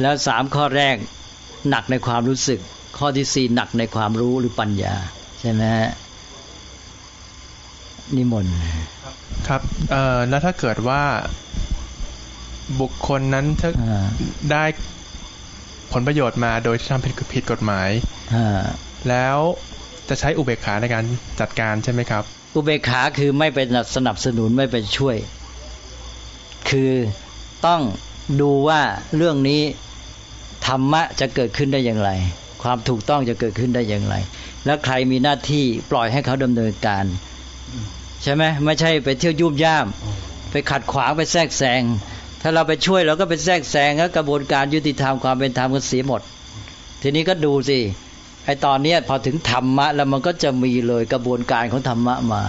[0.00, 0.96] แล้วสามข้อแรก
[1.70, 2.60] หนักในความรู้สึก
[2.98, 4.94] ข้อที่สี่หนักในความรู้หรือปัญญา
[5.40, 5.90] ใช่ไหมฮะ
[8.16, 8.56] นิมนต์
[9.48, 11.02] ครับเอ่อแล้วถ้าเกิดว่า
[12.80, 13.70] บุคคลนั้นถ้า
[14.52, 14.64] ได้
[15.92, 17.88] ผลประโยชน์มาโดยที่ทำผิดผิดกฎหมาย
[19.08, 19.36] แล้ว
[20.08, 21.04] จะใช้อุเบกขาในการ
[21.40, 22.22] จัดการใช่ไหมครับ
[22.54, 23.58] อุเบกขาคือไม่ไป
[23.96, 25.16] สนับสนุนไม่ไปช่วย
[26.70, 26.92] คือ
[27.66, 27.80] ต้อง
[28.40, 28.80] ดูว่า
[29.16, 29.62] เรื่องนี้
[30.66, 32.10] ธรรมะจะเกิดขึ้นได้อย่างไร
[32.62, 34.14] ความถูกต้องจะเกิดขึ้นได้อย่างไร
[34.64, 37.04] แล้วใครมีหน้าที่ปล่อยให้เขาดำเนินการ
[38.22, 39.86] ใช่ไหมไม่ใช่ไปเที่ยวยุบย่าม
[40.50, 41.82] ไปขัดขวางไปแทรกแซง
[42.42, 46.20] ถ้าเราไปช่วยเราก็ไปแทรกแซงแล้วกระบวนการยุติธรรมความเป็นธรรมก็เสียหมด
[47.02, 47.78] ทีนี้ก็ดูสิ
[48.44, 52.42] ไอตอนนี้พอถึงธรรมะ แล้วมันก็จะมีเลยกระบวนการของธรรมะมา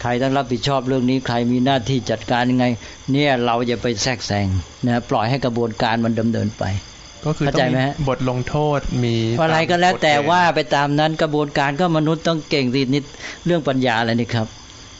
[0.00, 2.66] ใครต้องรับผิดชอบเรื่องนี้ใครมีหน้าที่จัดการยังไง
[3.12, 4.46] เนี่ยเราอย่าไปแทรกแซง
[4.86, 6.64] นะปล่อยให้กระบวนการมันดำเนินไป
[7.24, 13.04] ก็คือต้องมีบทลงโทษมีอะไรก็แล้วแต่ว่าไปตามนั้นกระบวนการก็มนุษย์ต้องเก่งนิด
[13.46, 14.46] เรื่องปัญญาอะไรนี่ครับ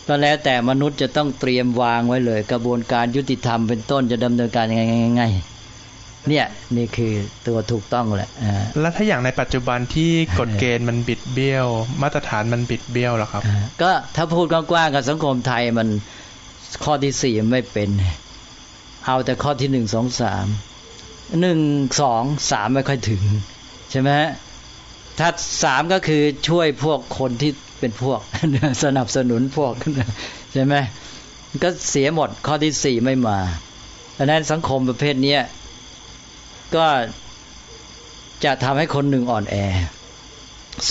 [0.09, 5.25] ก็แล้วแต่มนุษย์จะต้องเตรียมวางไว้เลย กระบวนการยุติธรรมเป็นต้นจะดำเนินการยังไงยังไง
[6.29, 7.13] เนี่ยนี่คือ
[7.47, 8.31] ตัวถูกต้องแหละ
[8.81, 11.67] แล้วถ้าอย่างในปัจจุบันที่กฎเกณฑ์มันบิดเบี้ยว
[12.03, 13.43] มาตรฐานมันบิดเบี้ยวหรอครับ
[13.83, 15.89] ก็ถ้าพูดกว้างๆกับสังคมไทยมัน
[16.85, 17.89] ข้อที่สี่ไม่เป็น
[19.07, 20.47] เอาแต่ข้อที่หนึ่งสองสาม
[21.41, 21.61] หนึ่ง
[22.01, 23.23] สองสามไม่ค่อยถึง
[23.91, 24.11] ใช่ไหม
[25.19, 25.29] ถ้า
[25.65, 27.53] สามก็คือช่วยพวกคนที่
[27.85, 28.21] เป็นพวก
[28.85, 29.73] สนับสนุนพวก
[30.53, 30.75] ใช่ไหม
[31.63, 33.39] ก็เสียหมดข้อที่สี่ไม่มา
[34.17, 35.37] ดังนั้นสังคมประเภทนี้
[36.75, 36.87] ก็
[38.45, 39.57] จะทำให้คนหนึ่งอ่อนแอ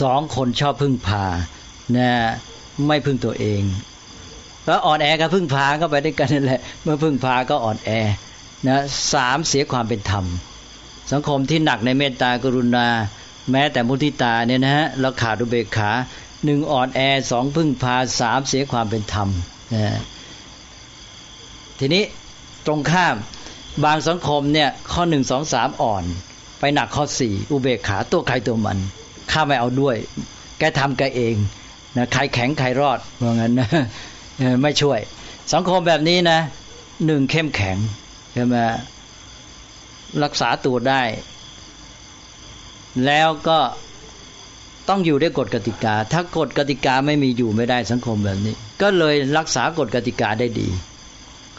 [0.01, 1.25] สองคนชอบพึ่งพา
[1.97, 2.11] นะ
[2.87, 3.61] ไม่พึ่งตัวเอง
[4.65, 7.89] แล้วอ่อนแอกับพึ่งพาก็ไปด้วยกันนั่นแหละ เมื่อพึ่งพาก็อ่อนแอ
[8.67, 8.77] นะ
[9.13, 10.25] สามเสียความเป็นธรรม
[11.11, 12.87] สังคมที่หนักในเมตตากรุณา
[13.51, 15.91] แม้แต่มุทิตาเนี่ยนะฮะเราขาดอุเบกขา
[16.45, 16.99] หนึ่งอ่อนแอ
[17.31, 19.29] สองพึ่งพาสามเสียความเป็นธรรม
[19.73, 19.99] นะ
[21.79, 22.03] ทีนี้
[22.65, 23.15] ตรงข้าม
[23.85, 26.03] บางสังคมเนี่ยข้อหนึ่งสองสามอ่อน
[26.59, 28.77] ไปหนักข้อสี่อุเบกขาตัวใครตัวมัน
[29.31, 29.95] ข้าไม่เอาด้วย
[30.59, 31.35] แกทำแกเอง
[31.97, 33.67] นะใครแข็งใครรอดว่าะงั้นนะ
[34.61, 34.99] ไม่ช่วย
[35.53, 36.39] สังคมแบบนี้นะ
[37.05, 37.77] หนึ่งเข้มแข็ง
[38.33, 38.55] ใช่ไหม
[40.23, 41.01] รักษาตัวได้
[43.05, 43.59] แล้วก็
[44.89, 50.67] ต้องอยู่ด้วยกฎกติกา ถ้ากฎกติกาไม่มีอยู่ไม่ได้สังคมแบบนี้ ก็เลยรักษากฎกติกาได้ดี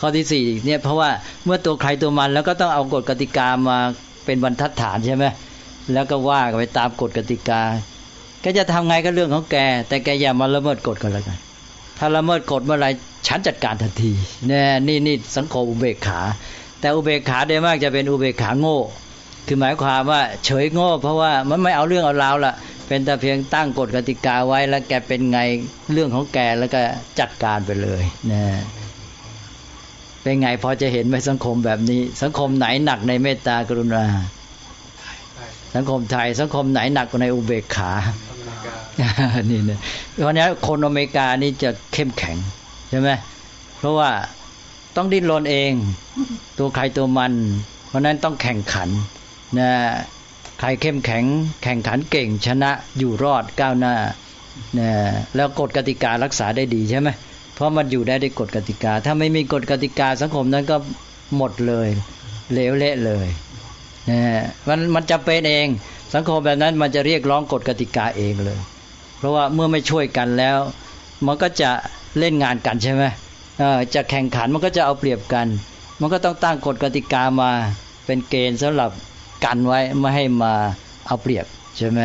[0.01, 1.11] ข้อที่สี่เนี่ยเพราะว่า
[1.45, 3.79] เมื่อตัวใครตัวมันแล้วก็ต้องเอากฎกติกามา
[4.25, 5.25] เป็นบรรทัดฐานใช่ไหม
[5.93, 7.61] แล้วก็ว่าไปตามกฎกติกา
[8.45, 9.57] ก็จะทำไงก็เรื่องของแก
[9.89, 11.39] แต่แกอย่ามาละเมิดกฎกันแล้วกัน
[11.99, 12.87] ถ้าละเมิดกฎเมื่อไร
[13.27, 14.13] ฉันจัดการทันที
[14.47, 16.21] เนี่ยนี่นี่สังคมอุเบกขา
[16.81, 18.79] แต่อุเบกขาได้มากจะเป็นอุเบกขาโง่
[19.47, 22.55] คือหมายความว่าเฉยโง่ เพราะว่ามันไม่เอาเรื่องเอาราวละ
[22.87, 25.41] เป็นแต่เพียงตั้งกฎกติกาไว้แล้วแกเป็นไง
[25.93, 26.81] เรื่องของแกแล้วก็
[27.21, 28.43] จัดการไปเลยนะ
[30.23, 34.05] เป็นไงพอจะเห็นไหมสังคมแบบนี้ สังคมไหนหนักในเมตตากรุณา
[35.75, 37.91] สังคมไทยสังคมไหนหนักกว่าในอุเบกขา
[39.51, 39.79] นี่นะ
[40.13, 42.37] เพราะนี้คนอเมริกานี่จะเข้มแข็ง
[42.91, 43.11] ใช่ไหม
[43.79, 44.11] เพราะว่า
[44.97, 45.73] ต้องดิ้นรนเอง
[46.59, 47.33] ตัวใครตัวมัน
[47.89, 48.89] เพราะนั้นต้องแข่งขัน
[49.59, 49.71] นะ
[50.13, 50.14] ใค
[50.65, 51.25] รเข้มแข็ง
[51.63, 53.95] แข่งขันเก่งชนะอยู่รอดก้าวหน้า
[54.79, 54.91] นะ
[55.37, 57.09] แล้วกฎกติการักษาได้ดีใช่ไหม
[57.55, 60.77] เพราะมันอยู่ได้ด้วยกฎกติกา ถ้าไม่มีกฎกติกาสังคมนั้นก็
[61.37, 61.89] หมดเลย
[62.55, 63.27] เลวเละเลย
[64.11, 64.21] นะ
[64.69, 65.69] มันมันจะเป็นเอง
[66.15, 68.59] สังคมแบบนั้นมันจะเรียกร้องกฎกติกาเองเลย
[69.19, 70.59] เพราะว่าเมื่อไม่ช่วยกันแล้ว
[71.27, 71.71] มันก็จะ
[72.19, 73.05] เล่นงานกันใช่ไหม
[73.95, 75.47] จะแข่งขันมันก็จะเอาเปรียบกัน
[76.01, 77.51] มันก็ต้องตั้งกฎกติกามา
[78.07, 78.91] เป็นเกณฑ์สำหรับ
[79.45, 80.53] กันไว้ไม่ให้มา
[81.07, 82.01] เอาเปรียบใช่ไหม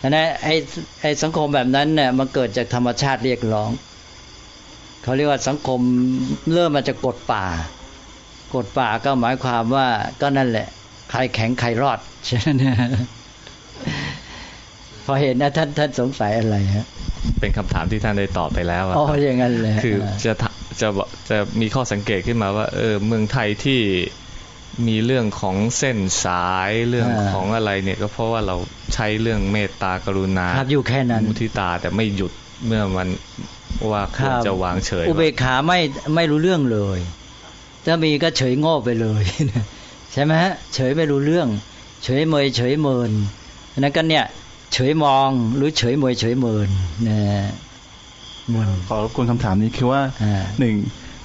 [0.00, 0.54] อันนั้นไอ้
[1.00, 3.70] ไอ้สังคมแบบนั้นเนี่ยมันเกิดจากธรรมชาติเรียกร้อง
[5.02, 5.80] เขาเรียกว่าสังคม
[6.52, 7.46] เริ่มมาจากกฎป่า
[8.54, 9.86] กฎป่าก็หมายความว่า
[10.20, 10.66] ก็นั่นแหละ
[11.10, 12.64] ใครแข็งใครรอดใช่ไหม
[15.04, 16.86] พอเห็นนะท่านท่านสงสัยอะไรฮะ
[17.40, 20.32] เป็นคำถามที่ท่านได้ตอบไปแล้วอ๋ออย่างนั้นเลยคือจะ
[20.80, 20.88] จะ
[21.30, 23.80] จะมีข้อสังเกตขึ้นมาว่า เออเมืองไทยที่
[24.86, 28.56] มีเรื่องของเส้นสายเรื่องของอะไรเนี่ยก็เพราะว่าเรา
[28.94, 32.32] ใช้เรื่องเมตตากรุณาครับอยู่แค่นั้นมุทิตาแต่ไม่หยุด
[32.66, 33.08] เมื่อมัน
[33.90, 35.78] ว่าควรจะวางเฉย อุเบกขาไม่
[36.14, 36.98] ไม่รู้เรื่องเลย
[37.84, 39.22] ถ้ามีก็เฉยโง่ไปเลย
[40.12, 41.48] ใช่ไหมฮะเฉยไม่รู้เรื่อง
[42.04, 43.10] เฉยเมยเฉยเมิน
[43.78, 44.24] นั้นก็เนี่ย
[44.72, 46.68] เฉยมองหรือเฉยเมยเฉยเมิน
[47.08, 47.18] นะ
[48.54, 50.00] มันขอรบกวนคำถามนี้คือว่า
[50.60, 50.74] หนึ่ง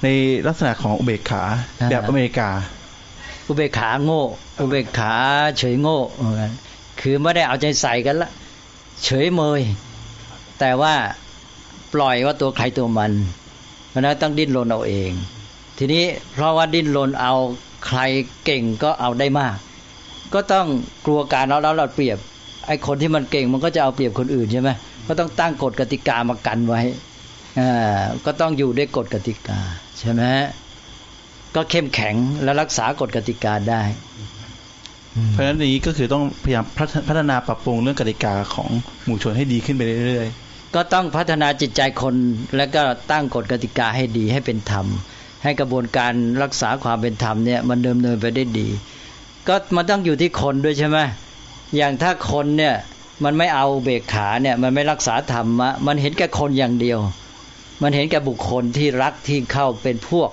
[0.02, 0.08] ใน
[0.46, 1.42] ลักษณะของอุเบกขา
[1.90, 2.50] แบบอเมริกา
[3.52, 4.22] อุเบกขาโง่
[4.60, 5.14] อุเบกขา
[5.58, 5.98] เฉยโง่
[7.00, 8.30] คือไม่ได้เอาใจใส่กันละ
[9.04, 9.62] เฉยเมย
[10.58, 10.94] แต่ว่า
[11.94, 13.12] ปล่อยว่าตัวใครตัวมัน
[13.88, 15.10] เพราะนั้นต้องดิ้นรนเอาเอง
[15.78, 17.34] ทีนี้เพราะว่าดิ้นรนเอา
[17.86, 18.00] ใคร
[18.44, 19.56] เก่งก็เอาได้มาก
[20.34, 20.66] ก็ต้อง
[21.06, 22.18] กลัวการเอาแล้วเราเปรียบ
[22.66, 24.70] ไอ้คนที่มันเก่งมันก็จะเอาเปรียบคนอื่นใช่ไหม
[25.08, 26.80] ก็ต้องตั้งกฎกติกามากันไว้
[27.58, 29.58] อ่าก็ต้องอยู่ด้วยกฎกติกา
[29.98, 30.22] ใช่ไหม
[31.54, 33.82] ก็เข้มแข็งและรักษากฎกติกาได้
[35.30, 36.64] เพราะฉะนั้นนี้ก็คือต้องพยายาม
[37.08, 38.70] พัฒนาปรับปรุงเรื่องกติกาของ
[39.04, 42.14] หมู่ชนให้ดีขึ้นไปเรื่อยๆ ก็ต้องพัฒนาจิตใจคน
[42.56, 44.86] แล้วก็ตั้งกฎกติกาให้ดีให้เป็นธรรม
[45.42, 46.12] ให้กระบวนการ
[46.42, 48.68] รักษาความเป็นธรรมเนี่ยมันเดิมเนินไปได้ดี
[49.48, 50.98] ก็มันต้องอยู่ที่คนด้วยใช่ไหม
[51.76, 52.74] อย่างถ้าคนเนี่ย
[53.24, 56.98] มันไม่เอาเบกขาเนี่ยมันไม่รักษาธรรมะมันเห็นแก่คนอย่างเดียว
[57.82, 60.30] มันเห็นแก่บุคคลที่รักที่เข้าเป็นพวก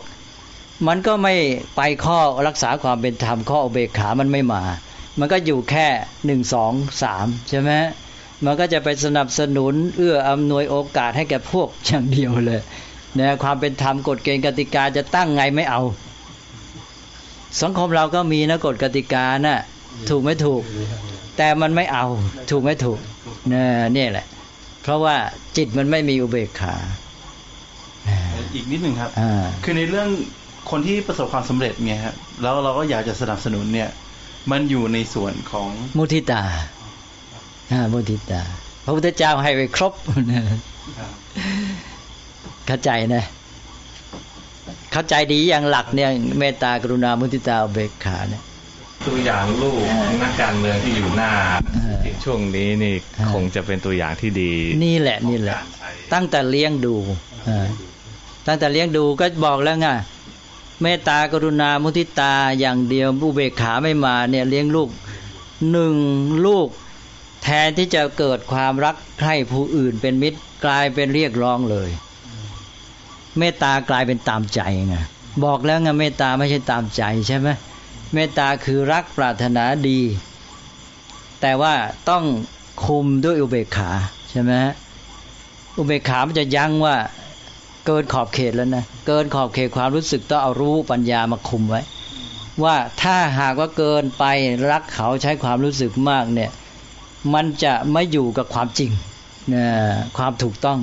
[0.87, 1.35] มันก็ไม่
[1.75, 4.63] ไปข้อรักษาความเป็นธรรมข้อเบกขามันไม่มา
[5.19, 5.87] มันก็อยู่แค่
[6.25, 7.71] หนึ่งสองสามใช่ไหม
[8.45, 12.61] มันก็จะไปสนับสนุนเอื้ออำนวยโอกาสให้แก่พวกอย่างเดียวเลย
[13.19, 15.81] นะความเป็นธรรมกฎเกณฑ์กติกาจะตั้งไงไม่เอา
[17.61, 19.59] สังคมเราก็มีนะกฎกติกานะ่ะ
[20.09, 20.63] ถูกไม่ถูก
[21.37, 22.05] แต่มันไม่เอา
[22.51, 22.99] ถูกไม่ถูก
[23.49, 24.25] เนี่ยนี่แหละ
[24.83, 25.15] เพราะว่า
[25.57, 26.75] จิตมันไม่มีอุเบกขา
[28.53, 29.09] อีกนิดหนึ่งครับ
[29.63, 30.09] คือในเรื่อง
[30.71, 33.89] คนที่ประสบความสำเร็จไงครับแล้วเราก็อยากจะสนับสนุนเนี่ย
[34.51, 36.43] มันอยู่ในส่วนของมุทิตา
[37.93, 38.41] มุทิตา
[38.85, 39.93] พระพุทธเจ้าให้ไปครบ
[42.67, 43.23] เข้าใจนะ
[44.91, 48.43] เข้าใจดีอย่างหลักเนี่ยเมตตากรุณามุทิตาเบกขาเนี่ย
[49.07, 49.79] ตัวอย่างลูก
[50.21, 51.31] นักการเมืองที่อยู่หน้า
[52.23, 52.93] ช่วงนี้นี่
[53.33, 54.53] คงจะเป็นตัวอย่างที่ดี
[54.85, 55.59] นี่แหละนี่แหละ
[56.13, 56.95] ตั้งแต่เลี้ยงดู
[58.47, 59.87] ตั้งแต่เลี้ยงดูก็บอกแล้วไง
[60.81, 64.89] เมตตากรุณามุทิตาอย่างเดียวอุเบกขาไม่มาเนี่ยเลี้ยงลูก
[65.71, 65.95] หนึ่ง
[66.45, 66.67] ลูก
[67.43, 71.89] แทนที่จะเกิดความรักใคร่ผู้อื่นเป็นมิตรกลายเป็นเรียกร้องเลย
[73.37, 74.95] เมตตากลายเป็นตามใจไง
[75.45, 77.47] บอกแล้วไงเมตตาไม่ใช่ตามใจใช่ไหม
[78.13, 79.99] เมตตาคือรักปรารถนาดี
[81.41, 81.73] แต่ว่า
[82.09, 82.23] ต้อง
[82.85, 83.91] คุมด้วยอุเบกขา
[84.29, 84.53] ใช่ไหม
[85.77, 86.95] อุเบกขามันจะยั้งว่า
[87.91, 91.81] เกินขอบเขตแล้วนะเกินขอบเขตความรู้สึกต้องเอารู้ปัญญามาคุมไว้
[92.63, 94.25] ว่าถ้าหากว่าเกินไป
[94.71, 96.51] รักเขาใช้ความรู้สึกมากเนี่ย
[97.33, 98.91] มันจะไม่อยู่กับความจริง
[99.53, 99.65] นะ
[100.17, 100.79] ความถูกต้อง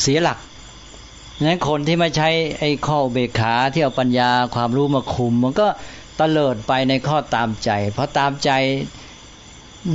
[0.00, 0.38] เสียหลัก
[1.46, 5.66] นั้นคนที่ไม่ใช้ไอ้ข้อเบกขาที่เอาปัญญาความรู้มาคุม มันก็
[6.20, 8.50] ตเลิดไปในข้อตามใจ เพราะตามใจ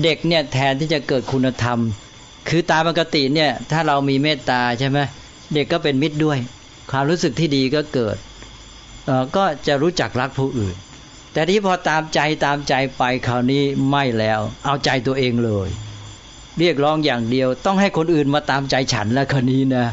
[0.03, 1.79] เด็กเนี่ยแทนที่จะเกิดคุณธรรม
[2.49, 4.99] คือตามปกติเนี่ยถ้าเรามีเมตตาใช่ไหม
[5.53, 6.39] เด็กก็เป็นมิตรด้วย
[6.91, 8.17] ความรู้สึกที่ดีก็เกิด
[9.35, 10.75] ก็จะรู้จักรักผู้อื่น
[11.33, 15.69] แต่ที่พอตามใจตามใจไปคราวนี้ไม่แล้ว เอาใจตัวเองเลย
[16.59, 19.85] เรียกร้องอย่างเดียว ต้องให้คนอื่นมาตามใจฉันแล้วคราวนี้นะ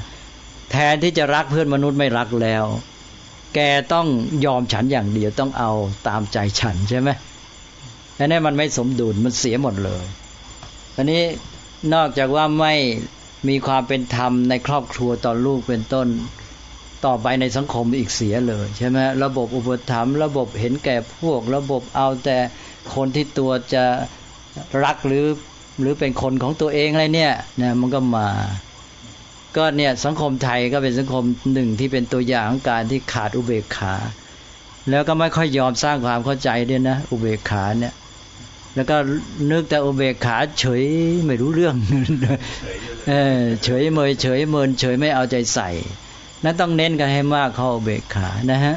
[0.70, 2.64] แทนที่จะรักเพื่อนมนุษย์ไม่รักแล้ว
[3.54, 3.58] แก
[3.92, 4.06] ต้อง
[4.44, 5.72] ยอมฉันอย่างเดียวต้องเอา
[6.08, 7.08] ตามใจฉันใช่ไหม
[8.18, 10.04] อันนี้มันไม่สมดุลมันเสียหมดเลย
[10.96, 11.22] อันนี้
[11.94, 12.74] นอกจากว่าไม่
[13.48, 16.08] มีความเป็นธรรมในครอบครัวต่อลูกเป็นต้น
[17.06, 22.38] ต่อไปในสังคมอีกเสียเลยใช่ไหมระบบอุปถัมภ์ระบบเห็นแก่พวก ระบบเอาแต่
[22.94, 23.84] คนที่ตัวจะ
[24.84, 25.26] รักหรือ
[25.80, 28.28] หรือเป็นคนของตัวเองอะไรเนี่ยนะมันก็มา
[29.56, 33.94] ก็เนี่ยสังคมไทยก็เป็นสังคมหนึ่งที่เป็นตัวอย่างของการที่ขาดอุเบกขา
[34.90, 37.94] แล้วก็ไม่ค่อยยอมสร้างความเข้าใจด้วยนะ อุเบกขาเนี่ย
[38.76, 38.96] แล้วก็
[39.50, 40.82] นึกแต่อุเบกขาเฉย
[41.26, 41.74] ไม่รู้เรื่อง
[43.08, 45.70] เออเฉยเมยเฉยเมินเฉยไม่เอาใจใส่
[46.44, 48.76] นั้นต้องเน้นกันให้มากเข้าเบกขานะฮะ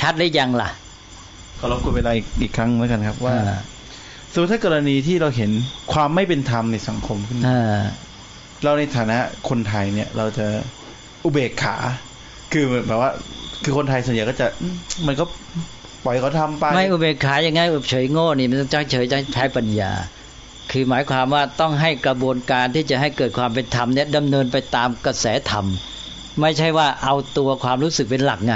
[0.00, 0.70] ชัดหรือยังล่ะ
[1.58, 3.36] ขอรบกวนเวลาอีกครั้งแล้วกันครับ ว่า
[4.32, 5.50] สมมติถ้ากรณีที่เราเห็น
[5.92, 7.38] ความไม่เป็นธรรมในสังคมขึ้น
[8.64, 10.46] เราในฐานะคนไทยเนี่ย เราจะ
[11.24, 11.76] อุเบกขา
[12.52, 13.10] คือแบบว่า
[13.64, 14.46] คือคนไทยส่วนใหญ่ก็จะ
[15.06, 15.24] มันก็
[16.04, 19.92] ปล่อยเขาทำไป ไม่อุเบกขาอยังไงอุบเฉยโง่นี่มันต้องใจเฉยใจใช้ปัญญา
[20.70, 25.66] คือหมายความว่าต้องให้กระบวนการที่จะให้เกิดความเป็นธรรมเนี่ยดำเนินไปตามกระแสธรรม
[26.40, 28.52] ไม่ใช่ว่าเอาตัวความรู้สึกเป็นหลักไง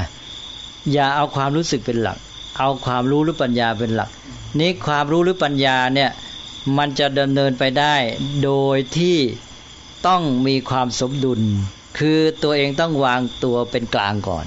[0.93, 2.19] อย่าเอาความรู้สึกเป็นหลัก
[2.59, 4.11] เอาความรู้หรือปัญญาเป็นหลัก
[4.59, 6.11] นี้ความรู้หรือปัญญาเนี่ย
[6.79, 7.95] มันจะดำเนินไปได้
[8.45, 9.19] โดยที่
[10.07, 11.41] ต้องมีความสมดุล
[11.99, 14.47] คือตัวเองต้องวางตัวเป็นกลางก่อน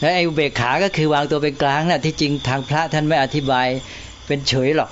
[0.00, 3.66] และไอ้อุเบกขา ก็คือวางตัวเป็นกลางนะ่ะที่จริงทางพระท่านไม่อธิบาย
[4.26, 4.90] เป็นเฉยหรอก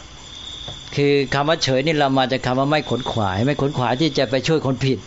[0.97, 4.99] คือคำว่าเฉยนี่เรามาจากคาว่าไม่ขนขวาย ไม่ขนขวายที่จะไปช่วยคนผิด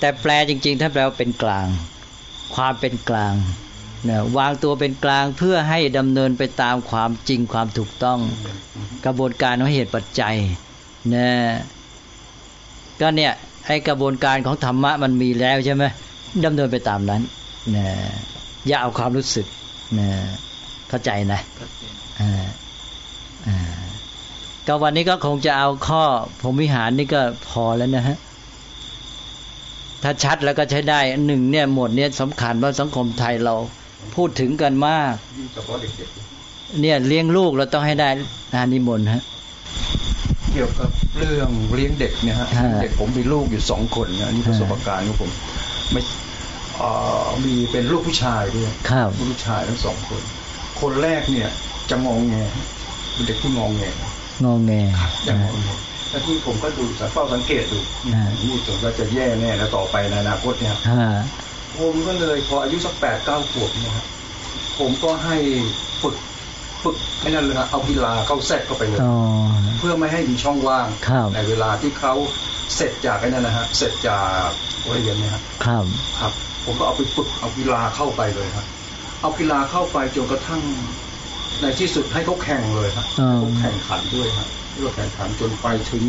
[0.00, 1.66] แต่แปลจริง ๆท่านแปลว่าเป็นกลาง
[2.54, 3.34] ความเป็นกลาง
[4.08, 8.18] นะวางตัวเป็นกลางเพื่อให้ดำเนินไปตามความจริงความถูกต้อง
[9.04, 10.36] กระบวนการของเหตุปัจจัย
[11.14, 11.30] นะ
[13.00, 13.32] ก็เนี่ย
[13.66, 15.84] ให้กระบวนการของธรรมะมันมีแล้วใช่ไหม
[16.44, 17.22] ดำเนินไปตามนั้น
[17.76, 17.88] นะ
[18.68, 19.46] อย่าเอาความรู้สึก
[19.98, 20.08] นะ
[20.88, 21.40] เข้าใจนะ
[22.20, 22.30] อ่า
[23.46, 23.58] อ่า
[24.66, 26.02] ก็วันนี้ก็คงจะเอาข้อ
[26.42, 28.16] ผมวิหารนี่ก็พอแล้วนะฮะ
[30.02, 33.54] ถ้าชัดแล้วก็ใช้ได้หนึ่งเนี่ยหมดเนี่ยสำคัญว่าสังคมไทยเรา
[34.16, 35.12] พูดถึงกันมาก
[36.80, 38.08] เนี่ยเลี้ยงลูกเราต้องให้ได้
[38.54, 39.22] นานิมนต์ฮะ
[40.52, 42.46] เกี่ยวกับเรื่องเลี้ยงเด็กเนี่ยฮะ
[42.82, 45.30] เด็กผมมีลูกอยู่สองคนนะอันนี้ประสบการณ์ของผม
[45.92, 46.00] ไม่
[47.44, 48.72] มีเป็นลูกผู้ชายด้วย
[49.18, 50.22] ลูกผู้ชายทั้งสองคน
[50.80, 51.48] คนแรกเนี่ย
[51.90, 52.34] จะงองแง
[53.12, 53.82] เป็นเด็กที่งองแง
[54.44, 54.72] งองแง
[55.24, 55.68] อย่างงองแง
[56.10, 57.78] แล้วที่ผมก็ดูสังเฝ้าสังเกตดู
[58.44, 60.76] นี่จนว่าจะแย่แน่แล้วต่อไปในอนาคตเนี่ย
[61.78, 63.94] ผมก็เลยพออายุสักแปดเก้าขวบเนี่ย
[64.78, 65.36] ผมก็ให้
[66.02, 66.16] ฝึก
[66.84, 69.00] ฝึกให้นั่นเลยนะเอากีฬาเข้าแทรกเข้าไปเลย
[69.78, 70.88] เพื่อไม่ให้มีช่องว่าง
[71.34, 72.14] ในเวลาที่เขา
[72.76, 74.48] เสร็จจากไอ้นั่นนะฮะเสร็จจาก
[74.86, 75.42] เรียนเนี่ยครับ
[76.20, 76.32] ครับ
[76.64, 78.66] ผมก็เอาไปฝึกเอากีฬาเข้าไปเลยครับ
[79.22, 80.62] เอากีฬาเข้าไปจนกระทั่ง
[81.60, 83.06] ในที่สุดให้เขาแข่งเลยครับ
[83.38, 86.04] เขาแข่งขันด้วยครับเพื่อแข่งขันจนไปถึง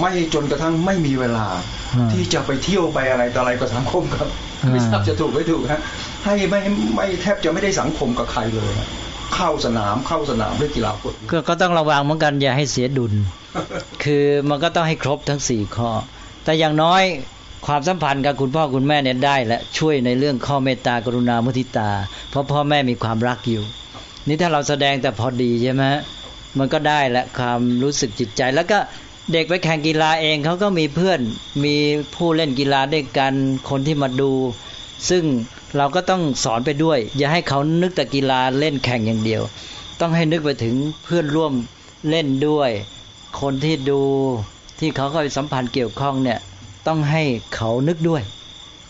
[0.00, 1.46] ไม่จนกระทั่งไม่มีเวลา
[2.12, 4.28] ที่จะไปเที่ยวไปอะไรต่ออะไรกับสังคมครับ
[4.72, 5.80] ไม่ทราบจะถูกไม่ถูกฮะ
[6.24, 6.60] ให้ไม่
[6.96, 8.72] ไม่แทบจะไม่ได้สังคมกับใครเลย
[9.34, 13.12] เข้าสนามเข้าสนามด้วยกีฬาฟุตก็ก็ต้องระวังเหมือนกันอย่าให้เสียดุล
[14.04, 15.90] คือมันก็ต้องให้ครบทั้งสี่ข้อ
[16.44, 17.02] แต่อย่างน้อย
[17.66, 21.90] ความสัมพันธ์กับคุณพ่อคุณแม่เนี่ยได้และช่วยในเรื่องข้อเมตตากรุณามุทิตา
[22.30, 23.64] เพราะพ่อแม่มีความรักอยู่
[24.26, 25.84] นี่ถ้าเราแสดงแต่พอดีใช่ไหม
[26.58, 28.78] มันก็ได้และความรู้สึกจิตใจ แล้วก็
[29.32, 31.20] เด็กไปแข่งกีฬาเองเขาก็มีเพื่อน
[31.64, 31.76] มี
[32.14, 33.32] ผู้เล่นกีฬาด้วยกัน
[33.70, 34.30] คนที่มาดู
[35.08, 35.24] ซึ่ง
[35.76, 39.42] เราก็ต้องสอนไปด้วย อย่าให้เขานึกแต่กีฬาเล่นแข่งอย่างเดียว
[40.00, 41.52] ต้องให้นึกไปถึงเพื่อนร่วม
[42.10, 42.70] เล่นด้วย
[43.40, 44.00] คนที่ดู
[44.78, 46.38] ที่เขาเข้าไปสัมพันธ์เกี่ยวข้องเนี่ย
[46.86, 47.22] ต้องให้
[47.54, 48.22] เขานึกด้วย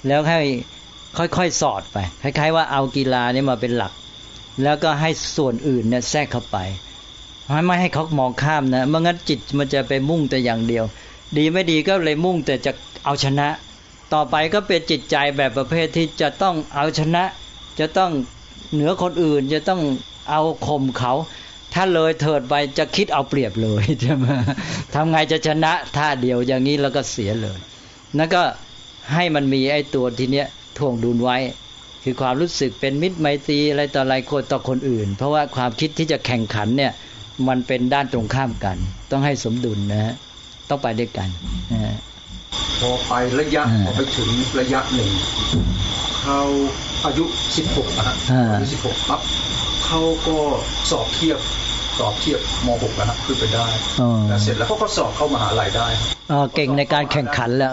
[0.07, 0.41] แล้วให้
[1.19, 3.93] ค่อยๆสอดไปคล้ายๆว่าเอากีฬาเนี่ยมาเป็นหลัก
[4.63, 6.59] แล้วก็ให้ส่วนอื่นเนี่ยแทรกเข้าไป
[7.67, 10.85] ไม่ให้เขามองข้ามนะเมื่องั้นจิตมันจะไปมุ่งแต่อย่างเดียว
[11.37, 12.73] ดีไม่ดีก็เลยมุ่งแต่จะ
[13.05, 13.49] เอาชนะ
[14.15, 17.25] ต่อไปก็เป็นจิตใจแบบประเภทที่จะต้องเอาชนะ
[17.81, 18.11] จะต้อง
[18.73, 19.81] เหนือคนอื่น จะต้อง
[20.31, 21.13] เอาข่มเขา
[21.75, 24.27] ถ้าเลยเถิดไปจะคิดเอาเปรียบเลยใช่ไหม
[24.95, 27.59] ทำไงจะชนะท่าเดียวอย่างนี้แล้วก็เสียเลย
[28.19, 28.43] นั่นก็
[29.13, 30.47] ให้มันมีไอ้ตัวทีเนี้ย
[30.79, 31.37] ท่วงดุลไว้
[32.03, 36.93] คือความรู้สึกเป็นมิตรไมตรีอะไรต่ออะไรคนต่อคนอื่น เพราะว่าความคิดที่จะแข่งขันเนี่ย
[37.49, 38.77] มันเป็นด้านตรงข้ามกัน
[39.11, 40.15] ต้องให้สมดุลนะฮะ
[40.69, 41.29] ต้องไปด้วยกัน
[41.73, 41.97] นะ
[42.81, 44.29] พอไประยะพอไปถึง
[44.61, 45.11] ระยะหนึ่ง
[46.21, 46.41] เขา
[47.07, 47.25] อายุ
[47.57, 48.15] สิบหกนะฮะ
[48.53, 49.21] อายุสิบหกปั๊บ
[49.87, 50.37] เขาก็
[50.91, 51.39] สอบเทียบ
[51.99, 53.67] สอบเทียบม .6 นะฮะขึ้นไปได้
[54.29, 55.87] แล้วเสร็จแล้วเขาก็สอบเข้ามหาลัยได้
[56.31, 57.73] อ๋อเก่งในการแข่งขันแล้ว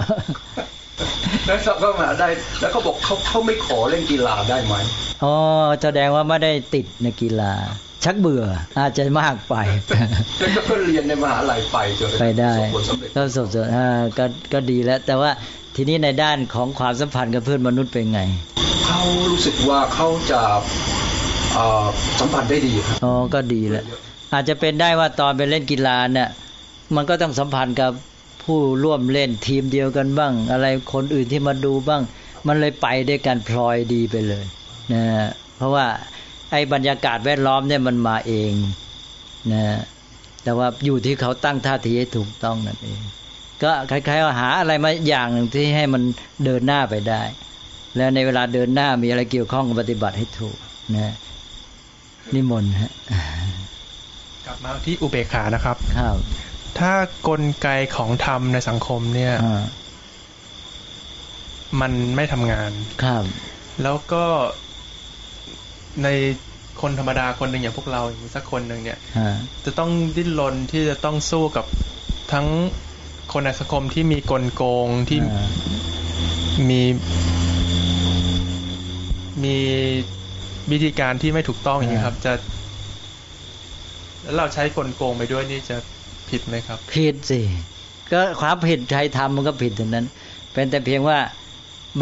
[1.47, 2.27] แล้วสอบเข้ามหาได้
[2.61, 4.75] แล้วเขาบอกเขาเขาไม่ขอเล่นกีฬาได้ไหม
[5.23, 5.33] อ๋อ
[5.83, 7.53] แสดงว่าไม่ได้ติดในกีฬา
[8.05, 8.43] ชักเบื่อ
[8.79, 9.55] อาจจะมากไป
[10.39, 12.53] แล้วก็เรียนในมหาลัยไปจนไปได้
[13.15, 15.31] ก็สมบูรณ์ก็ก็ดีแล้ว แต่ว่า
[15.75, 18.21] ทีนี้ในด้านของความสัมพันธ์กับเพื่อนมนุษย์เป็นไง
[18.85, 20.41] เขารู้สึกว่าเขาจะ
[22.19, 23.85] สัมพันธ์ได้ดีครับอ๋อก็ดีแล้ว
[24.33, 26.29] อาจจะเป็นได้ว่าตอนไปเล่นกีฬาเนี่ย
[26.95, 27.91] มันก็ต้องสัมพันธ์กับ
[28.43, 32.01] ผู้ร่วมเล่นทีมเดียวกันบ้าง อะไรคนอื่นที่มาดูบ้าง
[32.47, 34.45] มันเลยไปด้วยกันพลอยดีไปเลย
[34.93, 35.03] นะ
[35.57, 35.85] เพราะว่า
[36.51, 38.53] ไอ้บรรยากาศแวดล้อมเนี่ยมันมาเอง
[39.53, 39.63] นะ
[40.43, 43.01] แต่ว่าอยู่ที่เขาตั้งท่าทีให้ถูกต้องนั่นเอง
[43.63, 46.01] ก็คล้ายๆว่าหาอะไรมาอย่างหนึ่งที่ให้มัน
[46.45, 47.23] เดินหน้าไปได้
[47.97, 50.57] แล้วในเวลาเดินหน้ามีอะไรเกี่ยวข้องกับปฏิบัติให้ถูก
[50.95, 51.15] นะ
[52.33, 52.93] นิมนต์ฮะ
[54.45, 56.17] กลับมาที่อุเบกขานะครับครับ
[56.79, 56.93] ถ้า
[57.27, 59.33] กลไกของธรรมในสังคมเนี่ย
[61.81, 62.71] มันไม่ทำงาน
[63.03, 63.23] ครับ
[63.83, 64.25] แล้วก็
[66.04, 66.08] ใน
[66.82, 68.99] คนธรรมดาคนหนึ่งอย่างพวกเราอย่างสักคนหนึ่งเนี่ย
[69.65, 71.65] จะต้องดิ้นรนที่จะต้องสู้กับ
[72.32, 72.47] ทั้ง
[73.34, 75.19] คนในสังคมที่มีกลโกงที่
[76.69, 76.82] มี
[79.43, 79.56] มี
[80.71, 82.34] วิธีการที่ไม่ถูกต้องอย่างนี้ครับ จะ
[84.23, 85.77] แล้วเราใช้กลโกงไปด้วยนี่จะ
[86.30, 87.41] ผิดไหมครับ ผิดสิ
[88.12, 90.06] ก็ความผิดใครทำมันก็ผิดทั้งนั้น
[90.54, 91.19] เป็นแต่เพียงว่า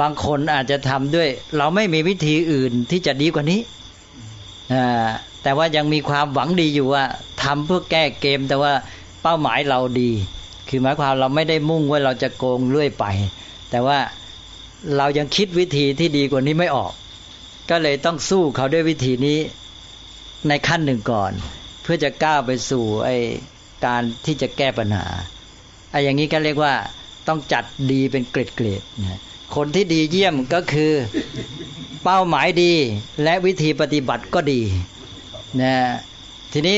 [0.02, 3.60] บางคนอาจจะทำด้วย เราไม่มีวิธีอื่นที่จะดีกว่านี้
[5.44, 7.04] แต่ว่ายังมีความหวังดีอยู่ว่า
[7.44, 8.74] ทำเพื่อแก้เกม แต่ว่า
[9.22, 10.12] เป้าหมายเราดี
[10.70, 13.06] คือหมายความเราไม่ได้มุ่งว่าเราจะโกงเรื่อยไป
[13.72, 13.98] แต่ว่า
[14.98, 16.92] เรายังคิดวิธีที่ดีกว่านี้ไม่ออก
[17.70, 19.40] ก็เลยต้องสู้เขาด้วยวิธีนี้
[20.48, 21.32] ในขั้นหนึ่งก่อน
[21.82, 23.18] เพื่อจะก้าวไปสู่ไอ้
[23.86, 25.06] การที่จะแก้ปัญหา
[25.92, 26.74] ไอ้อย่างนี้ก็เรียกว่า
[27.28, 29.20] ต้องจัดดีเป็นเกรดเกรดนะ
[29.56, 30.92] คนที่ดีเยี่ยมก็คือ
[32.04, 32.74] เป้าหมายดี
[33.24, 34.62] และวิธีปฏิบัติก็ดี
[35.62, 35.74] นะ
[36.54, 36.78] ทีนี้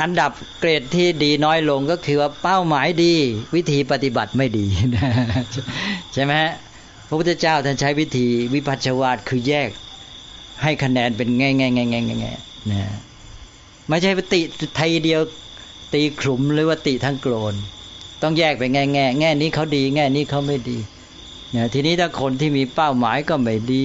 [0.00, 3.14] อันดับเกรดที่ดีน้อยลงก็คือว่าเป้าหมายดี
[3.54, 4.66] วิธีปฏิบัติไม่ดี
[4.96, 5.08] นะ
[6.12, 6.34] ใช่ไหม
[7.08, 9.68] พระพุทธเจ้าท่านใช้วิธีวิพัชวาตคือแยก
[10.62, 12.32] ให้คะแนนเป็นแง่แง่แง่แง่แง่
[12.72, 12.82] นะ
[13.88, 14.40] ไม่ใช่ปฏิ
[14.76, 15.20] ไทยเดียว
[15.92, 17.54] ตีขลุ่มหรือว่าติทั้งโกรน
[18.22, 20.78] ต้องแยกไปแง่แง่แง่นี้เขาดี แง่นี้เขาไม่ดี
[21.54, 23.84] นี่ยทีนี้ถ้าคนที่มีเป้าหมายก็ไม่ดี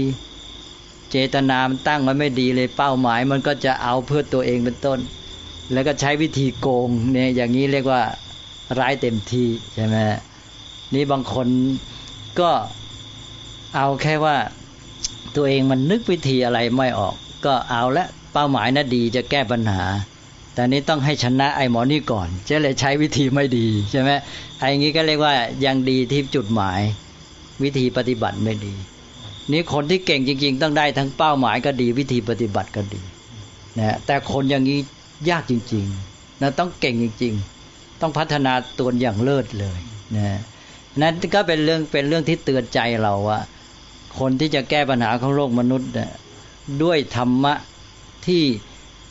[1.10, 5.00] เจตนามตั้งไว้ไม่ดีเลยเป้าหมายมันก็จะเอาเพื่อตัวเองเป็นต้น
[5.72, 8.02] แล้วก็ใช้วิธีโกงเนี่ยอย่างนี้เรียกว่า
[8.80, 9.96] ร้ายเต็มทีใช่ไหม
[10.94, 11.48] นี่บางคน
[12.40, 12.52] ก็
[13.76, 14.36] เอาแค่ว่า
[15.36, 19.84] ตัวเองมันนึกวิธีอะไรไม่ออก ก็เอาละเป้าหมายน่ะดีจะแก้ปัญหา
[20.54, 24.10] แต่นี้ต้องให้ชนะไอ้หมอนี่ก่อนจะเลยใช้วิธีไม่ดีใช่ไหม
[24.60, 25.34] ไอ้งี้ก็เรียกว่า
[25.66, 26.82] ยังดีที่จุดหมาย
[27.64, 28.76] วิธีปฏิบัติไม่ดี
[29.52, 33.02] นี่คนที่เก่งจริง ๆ ต้องได้ทั้งเป้าหมายก็ดี วิธีปฏิบัติก็ดี
[33.80, 34.80] นะแต่คนอย่างนี้
[35.30, 37.34] ยากจริงๆนะต้องเก่งจริง
[37.68, 39.80] ๆ ต้องพัฒนาตัวอย่างเลิศเลย
[40.16, 40.40] นะ
[41.02, 43.40] นั้นก็เป็นเรื่องเป็นเรื่องที่เตือนใจเราว่า
[44.20, 45.90] คนที่จะแก้ปัญหาของโลกมนุษย์
[46.84, 47.54] ด้วยธรรมะ
[48.28, 48.44] ที่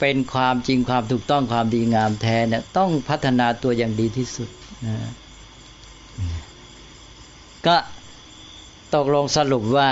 [0.01, 4.49] เป็นความจริงความถูกต้องความดีงามแท้เนี่ยต้องพัฒนาตัวอย่างดีที่สุด
[4.87, 4.97] นะ
[7.67, 7.77] ก็
[8.95, 9.91] ตกลงสรุปว่า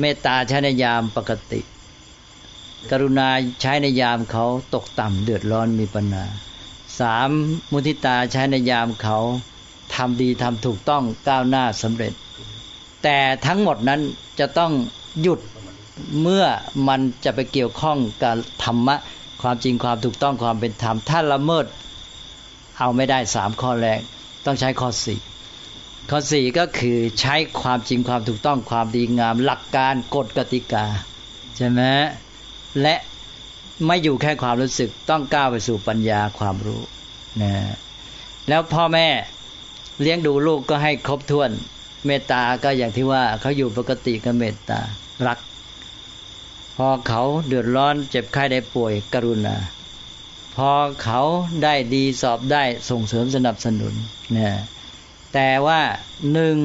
[0.00, 1.60] เมตตาใช้ในยามปกติ
[2.90, 3.28] กรุณา
[3.60, 4.44] ใช้ในยามเขา
[4.74, 6.24] ตกต่ำเดือดร้อนมีปัญหา
[7.00, 7.30] สาม
[7.72, 9.18] มุทิตาใช้ในยามเขา
[9.94, 12.12] ทำดีทำถูกต้องก้าวหน้าสำเร็จ
[13.02, 14.00] แต่ทั้งหมดนั้น
[14.38, 14.72] จะต้อง
[15.22, 15.40] หยุด
[16.20, 16.44] เมื่อ
[16.88, 18.96] มันจะไปเกี่ยวข้องกับธรรมะ
[19.42, 21.66] ความจริงความถูกต้องความเป็นธรรม ถ้าละเมิด
[22.78, 24.00] เอาไม่ได้สามข้อแรก
[24.44, 25.18] ต้องใช้ข้อสี่
[26.10, 30.86] ข้อสี่ก็คือใช้ความจริงความถูกต้องความดีงาม หลักการกฎกติกา
[31.56, 31.80] ใช่ไหม
[32.82, 32.94] และ
[33.86, 36.82] ไม่อยู่แค่ความรู้สึกต้องก้าวไปสู่ปัญญาความรู้
[37.42, 37.54] นะ
[38.48, 39.08] แล้วพ่อแม่
[40.00, 41.50] เลี้ยงดูลูกก็ให้ครบถ้วน
[42.06, 44.80] เมตตาก็อย่างที่ว่าเขาอยู่ปกติก็เมตตา
[45.26, 45.38] รัก
[46.76, 49.56] พอเขาเดือดร้อนเจ็บไข้ได้ป่วยกรุณา
[50.56, 50.70] พอ
[51.02, 51.20] เขา
[51.62, 53.94] ได้ดีสอบได้ส่งเสริมสนับสนุน
[54.36, 54.54] นี่ย
[55.38, 55.80] แต่ว่า
[56.32, 56.58] หนึ่ง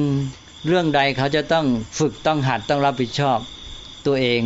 [0.66, 1.66] เรื่องใดเขาจะต้อง
[1.98, 3.38] ฝึกต้องหัดต้องรับผิดชอบ
[4.06, 4.42] ตัวเอง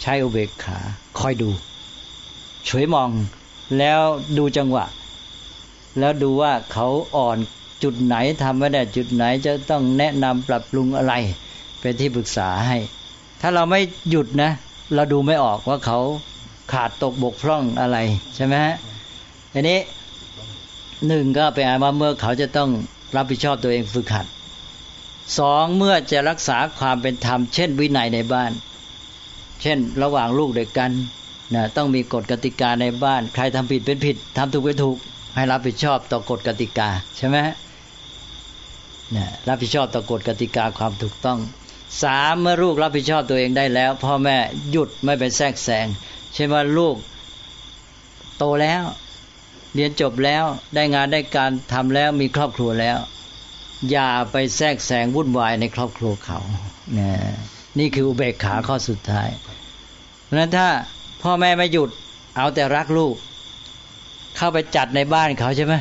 [0.00, 0.78] ใช้อุเบกขา
[1.18, 1.50] คอยดู
[2.68, 3.10] ช่วยมอง
[3.78, 4.00] แล้ว
[4.38, 4.86] ดูจังหวะ
[5.98, 6.86] แล้วดูว่าเขา
[7.16, 7.38] อ่อน
[7.82, 11.14] จุดไหนทำไม่ได้จุดไหนจะต้องแนะนำปรับปรุงอะไร
[11.80, 12.76] เป็นที่ปรึกษาให้
[13.40, 13.80] ถ้าเราไม่
[14.10, 14.50] หยุดนะ
[14.94, 15.98] เราดูไม่ออกว่าเขา
[16.72, 17.98] ขาดตกบกพร่องอะไร
[18.34, 18.74] ใช่ไหมฮะ
[19.52, 19.78] ทีนี้
[21.06, 22.70] หนึ่งก็เป็นว่าเมื่อเขาจะต้อง
[23.16, 24.26] รับผิดชอบตัวเองฝึกหัด
[25.38, 28.52] สองเมื่อจะรักษาความเป็นธรรม เช่นวินัยในบ้าน
[29.62, 30.92] เช่น ระหว่างลูกเด็กกัน
[31.54, 34.96] นะต้องมีกฎกติกาในบ้าน ใครทำผิดเป็นผิดทำถูกเป็นถูก
[35.34, 37.36] ให้รับผิดชอบต่อกฎกติกาใช่ไหม
[39.16, 41.38] นะรับผิดชอบต่อกฎกติกาความถูกต้อง
[42.02, 44.36] สามเมื่อลูกรับผิดชอบตัวเองได้แล้ว พ่อแม่
[44.70, 45.86] หยุดไม่ไปแทรกแซง
[46.34, 46.96] เช่นว่าลูก
[48.38, 48.82] โตแล้ว
[49.74, 50.44] เรียนจบแล้ว
[50.74, 52.98] ได้งานได้การทำแล้วมีครอบครัวแล้ว
[53.90, 56.38] อย่าไปแทรกแซงวุ่นวายในครอบครัวเขา
[56.98, 57.00] น
[57.78, 59.28] นี่คืออุเบกขาข้อสุดท้าย
[60.24, 60.68] เพราะนั้นถ้า
[61.22, 61.90] พ่อแม่ไม่หยุด
[62.36, 63.14] เอาแต่รักลูก
[64.36, 65.74] เข้าไปจัดในบ้านเขาใช่ไหม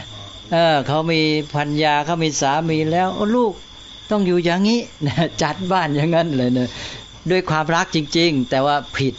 [0.52, 1.22] เออเขามี
[1.56, 3.54] พัญญาเขามีสามีแล้วลูก
[4.12, 4.80] ต้องอยู่อย่างนี้
[5.44, 6.70] จัดบ้านอย่างนั้นเลยเนะ
[7.32, 9.14] ด้วยความรักจริง ๆ แต่ว่าผิด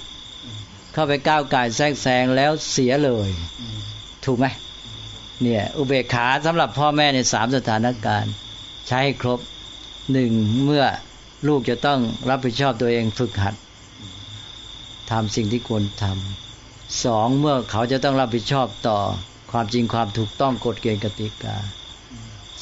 [0.92, 3.30] เข้าไปก้าวไก่แทรกแซงแล้วเสียเลย
[4.24, 4.46] ถูกไหม
[5.42, 8.32] เนี่ยอุเบกขาสำหรับพ่อแม่ในสามสถานการณ์
[8.88, 9.40] ใช้ครบ
[10.12, 10.32] หนึ่ง
[10.64, 10.84] เมื่อ
[11.48, 12.00] ลูกจะต้อง
[12.30, 13.54] รับผิดชอบตัวเองฝึกหัด
[15.10, 18.98] ทำสิ่งที่ควรทำสองเมื่อเขาจะต้องรับผิดชอบต่อ
[19.52, 21.56] ความจริงความถูกต้องกฎเกณฑ์กติกา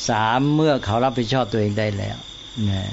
[0.08, 2.16] สามเมื่อเขารับผิดชอบตัวเองได้แล้ว
[2.70, 2.84] นะ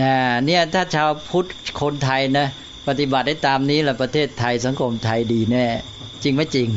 [0.00, 0.14] นะ
[0.46, 1.46] เนี่ยถ้าชาวพุทธ
[1.80, 2.46] คนไทยนะ
[2.88, 5.66] ปฏิบัติได้ตามนี้แล้วประเทศไทยสังคมไทยดีแน่
[6.22, 6.68] จริงไม่จริง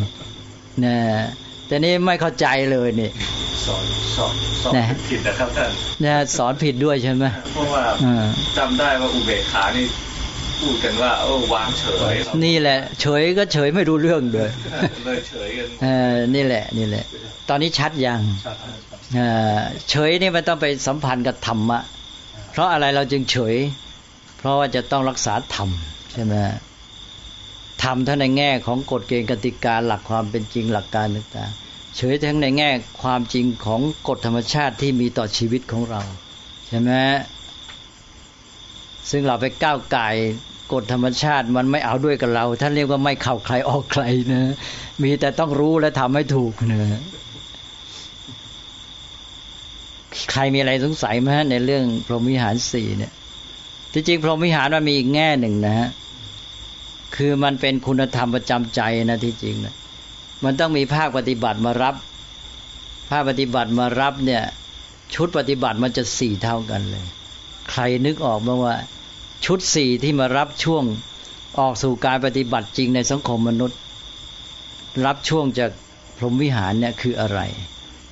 [0.85, 0.95] นะ
[1.67, 3.09] แต่นี่ไม่เข้าใจเลยนี่
[3.65, 3.83] สอน
[4.15, 4.33] สอน
[4.63, 4.73] สอน
[5.09, 5.71] ผิดนะครับท่าน
[6.03, 7.83] นะสอนผิดด้วยใช่ไหมเพราะว่า
[8.57, 9.85] จำได้ว่าอุเบกขานี่
[10.59, 12.13] พูดกันว่าเออวางเฉย
[12.45, 14.49] นี่แหละ เฉยก็เฉยไม่รู้เรื่องเลย
[15.05, 17.05] เลยเฉยกันเออนี่แหละนี่แหละ
[17.49, 18.19] ตอนนี้ชัดยัง
[19.15, 19.19] เอ
[19.57, 21.79] อเฉยนี่มันต้องไปสัมพันธ์กับธรรมะ
[22.51, 23.55] เพราะอะไรเราจึงเฉย
[24.37, 26.36] เพราะว่าจะต้องรักษาธรรมใช่ไหม
[27.84, 32.70] ธรรมทั้งในแง่ของกฎเกณฑ์กติกาหลักความเป็นจริงหลักการต่างๆเฉยทั้งในแง่
[33.01, 36.01] ความจริงของกฎธรรมชาติที่มีต่อชีวิตของเรา
[36.68, 36.91] ใช่ไหม
[39.09, 40.09] ซึ่งเราไปก้าวไก่
[40.74, 44.03] กฎธรรมชาติมันไม่เอาด้วยกับเราท่านเรียกว่าไม่เข้าใครออกใคร
[44.34, 44.41] นะ
[45.03, 47.01] มีแต่ต้องรู้และทำให้ถูกนะ
[50.32, 53.11] ใครมีอะไรสงสัยไหมในเรื่องพรหมวิหารสี่เนี่ย
[53.93, 55.89] ที่จริงพรหมวิหารมันมีอีกแง่หนึ่งนะฮะ
[57.18, 59.76] คือมันเป็นคุณธรรมประจำใจนะที่จริงนะ
[60.43, 61.95] มันต้องมีภาคปฏิบัติมารับ
[63.09, 64.43] ภาคปฏิบัติมารับเนี่ย
[65.13, 67.05] ชุดปฏิบัติมันจะสี่เท่ากันเลย
[67.72, 68.76] ใครนึกออกบ้างว่า
[69.45, 70.84] ชุดสี่ที่มารับช่วง
[71.59, 73.78] ออกสู่การปฏิบัติจริงในสังคมมนุษย์
[75.05, 75.72] รับช่วงจาก
[76.18, 77.39] พรหมวิหารเนี่ยคืออะไร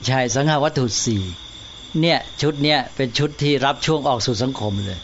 [0.06, 1.24] ใช่สังหาวัตถุสี่
[2.01, 4.99] เนี่ยชุดเนี้ยเป็นชุดที่รับช่วงออกสู่สังคมเลย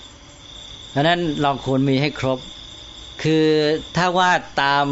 [0.94, 2.40] ดังนั้นเราควรมีให้ครบ
[3.24, 3.48] คือ
[3.96, 4.86] ถ้าว่าตาม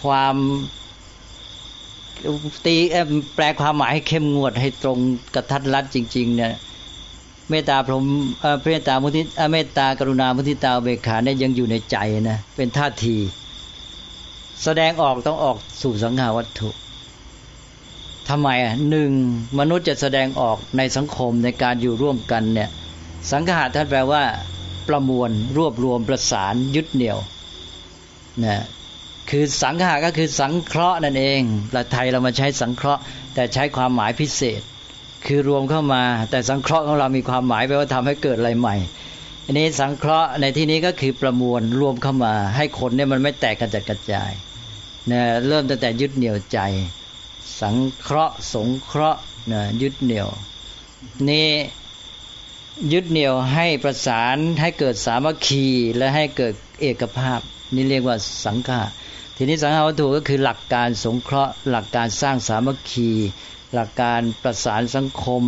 [0.00, 0.36] ความ
[2.66, 2.76] ตี
[3.34, 4.98] แปลความหมายให้เข้มงวดให้ตรง
[5.34, 6.52] กระทัดรัดจริง ๆ เนี่ย
[7.50, 8.04] เมตตาพรหม
[8.66, 9.22] เมตตามุทิ
[9.52, 11.96] เมตตากรุณามุทิตาเบขาเนี่ยยังอยู่ในใจ
[12.30, 13.16] นะเป็นท่าที
[14.62, 16.70] แสดงออกต้องออกสู่สังหาวัตถุ
[18.28, 19.10] ทำไมอะหนึ่ง
[19.58, 22.70] มนุษย์จะแสดงออกในสังคมในการอยู่ร่วมกันเนี่ย
[23.32, 24.22] สังหาท่านแปลว่า
[24.88, 27.18] ประมวล รวบรวมประสานยึดเหนี่ยว
[28.44, 28.62] นะ
[29.30, 31.40] คือสังหาก็คือสังเคราะห์นั่นเอง
[31.72, 33.00] เราไทยเรามาใช้สังเคราะห์
[33.34, 34.60] แต่ใช้ความหมายพิเศษ
[35.26, 38.76] คือรวมเข้ามา แต่สังเคราะห์ของเรามีความหมายแปลว่าทำให้เกิดอะไรใหม่
[39.44, 44.32] อันนี้สังเคราะห์ในที่นี้ก็คือประมวลรวมเข้ามา ให้คนเนี่ยมันไม่แตกกระจัดกระจาย
[45.10, 46.58] นะเริ่มตั้งแต่ยึดเหนี่ยวใจ
[47.60, 49.20] สังเคราะห์ สงเคราะห์
[49.52, 50.28] นะยึดเหนี่ยว
[51.28, 51.48] นี่
[52.92, 55.66] ยึดเหนี่ยวให้ประสานให้เกิดสามัคคี
[55.96, 57.40] และให้เกิดเอกภาพ
[57.74, 58.80] นี่เรียกว่าสังฆา
[59.36, 63.10] ทีนี้สังฆาวัตถุก็คือหลักการสงเคราะห์ หลักการสร้างสามัคคี
[63.74, 65.42] หลักการประสานสังคม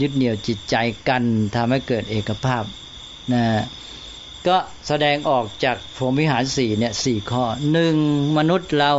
[0.00, 0.76] ยึดเหนี่ยวจิตใจ
[1.08, 1.22] กัน
[1.54, 2.64] ทำให้เกิดเอกภาพ
[3.32, 3.44] นะ
[4.46, 4.56] ก็
[4.88, 7.96] แสดงออกจากพรหมวิหารสี่เนี่ยสี่ข้อหนึ่ง
[8.38, 8.92] มนุษย์เรา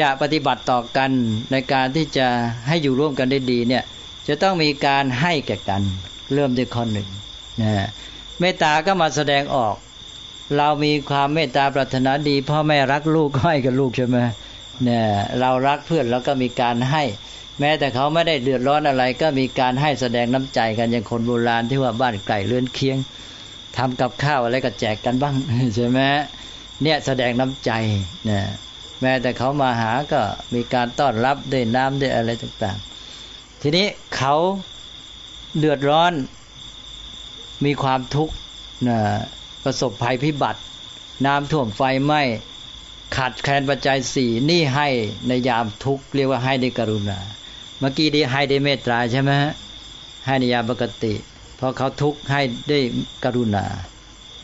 [0.00, 1.10] จะปฏิบัติต่อกัน
[1.52, 2.26] ในการที่จะ
[2.68, 3.84] ให้อยู่ร่วมกันได้ดีเนี่ย
[4.28, 5.82] จะต้องมีการให้แก่กัน
[6.34, 7.08] เริ่มด้วยข้อหนึ่ง
[7.62, 7.72] นะ
[8.40, 9.74] เมตตาก็มาแสดงออก
[10.56, 14.18] เรามีความเมตตาปรารถนาดี พ่อแม่รักลูกก็ให้กับลูกใช่ไหม
[14.84, 15.04] เนี่ย
[15.40, 17.02] เรารักเพื่อนแล้วก็มีการให้
[17.60, 22.98] แม้แต่เขาไม่ได้เดือดร้อนอะไร ก็มีการให้แสดงน้ำใจกันอย่างคนโบราณที่ว่าบ้านไก่เลื่อนเคียง
[23.76, 25.34] ทำกับข้าวอะไรก็แจกกันบ้าง
[25.74, 26.00] ใช่ไหม
[26.82, 27.70] เนี่ยแสดงน้ำใจ
[28.24, 28.44] เนี่ย
[29.00, 30.20] แม้แต่เขามาหาก็
[30.54, 34.34] มีการต้อนรับด้วยน้ำด้วยอะไรต่างๆ ทีนี้เขา
[35.58, 36.12] เดือดร้อน
[37.64, 38.34] มีความทุกข์
[38.88, 38.98] นะ
[39.64, 40.60] ประสบภัยพิบัติ
[41.26, 42.22] น้ำท่วมไฟไหม้
[43.16, 44.88] ขาดแคลนปัจจัยสี่นี่ให้
[45.28, 47.18] ในยามทุกข์เรียกว่าให้ในกรุณา
[47.78, 49.30] เมื่อกี้ดีให้ได้เมตตาใช่ไหม
[50.26, 51.14] ให้ในยามปกติ
[51.58, 52.78] พอเขาทุกข์ให้ได้
[53.24, 53.66] กรุณา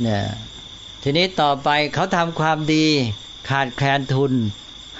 [0.03, 0.23] เนี่ย
[1.03, 2.87] ทีนี้ต่อไปเขาทำความดี
[3.51, 4.33] ขาดแคลนทุน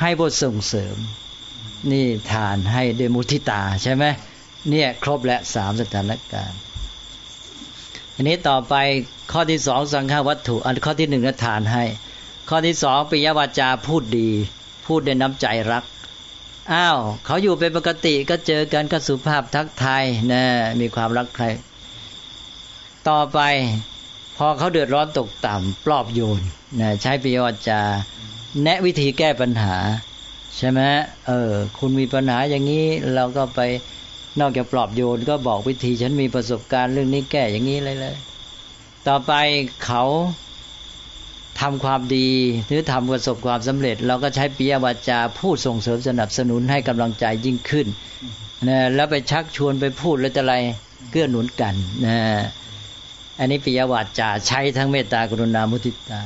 [0.01, 0.97] ให้บทส่งเสริม
[1.93, 4.05] นี่ทานให้เดมุทิตาใช่ไหม
[4.71, 6.59] เนี่ยครบและสามสถานการณ์
[8.15, 8.75] อันนี้ต่อไป
[9.33, 11.85] ข้อที่สองสังฆวัตถุ อันข้อที่หนึ่งก็ทานให้
[12.49, 14.31] ข้อที่สองปิยวาจาพูดดี
[14.87, 15.85] พูดด้วยน้ำใจรัก
[16.73, 20.45] อ้าวเขาอยู่เป็นปกติก็เจอกันก็สุภาพทักทายนะ
[20.81, 21.45] มีความรักใคร
[23.09, 23.41] ต่อไป
[24.37, 26.41] พอเขาเดือดร้อนตกต่ำปลอบโยน
[26.81, 27.81] นะใช้ปิยวาจา
[28.63, 29.77] แนะวิธีแก้ปัญหา
[30.57, 30.81] ใช่ไหม
[31.27, 33.61] เออ คุณมีปัญหาอย่างนี้เราก็ไป
[34.41, 38.17] นอกจากปลอบโยนก็บอกวิธีฉันมีประสบการณ์เรื่องนี้แก้อย่างนี้เลยเลย
[39.09, 39.33] ต่อไป
[39.85, 40.05] เขา
[41.61, 42.29] ทำความดี
[42.67, 47.87] หรือทำประสบความสำเร็จ เราก็ใช้ปิยวาจาพูดส่งเสริมสนับสนุนให้กำลังใจยิ่งขึ้น
[48.69, 50.55] นะแล้วไปชักชวนไปพูดแล้วจะอะไร
[51.11, 51.75] เกื้อหนุนกัน
[52.07, 52.19] นะ
[53.39, 56.23] อันนี้ปิยวาจาใช้ทั้งเมตตากรุณามุทิตา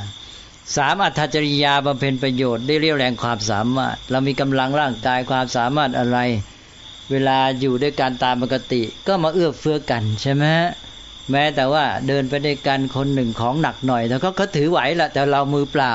[0.77, 6.19] สามอัตจริยาบำเพ็ญประโยชน์ได้เรียวแรงความสามารถ เรามีกำลังร่างกายความสามารถอะไร
[7.11, 10.45] เวลาอยู่ด้วยการตามปกติ ก็มาเอื้อเฟื้อกันใช่ไหม
[11.31, 15.95] แม้แต่ว่าเดินไปด้วยกันคนหนึ่งของหนักหน่อยแล้วก็เขาถือไหวแหละแต่เรามือเปล่า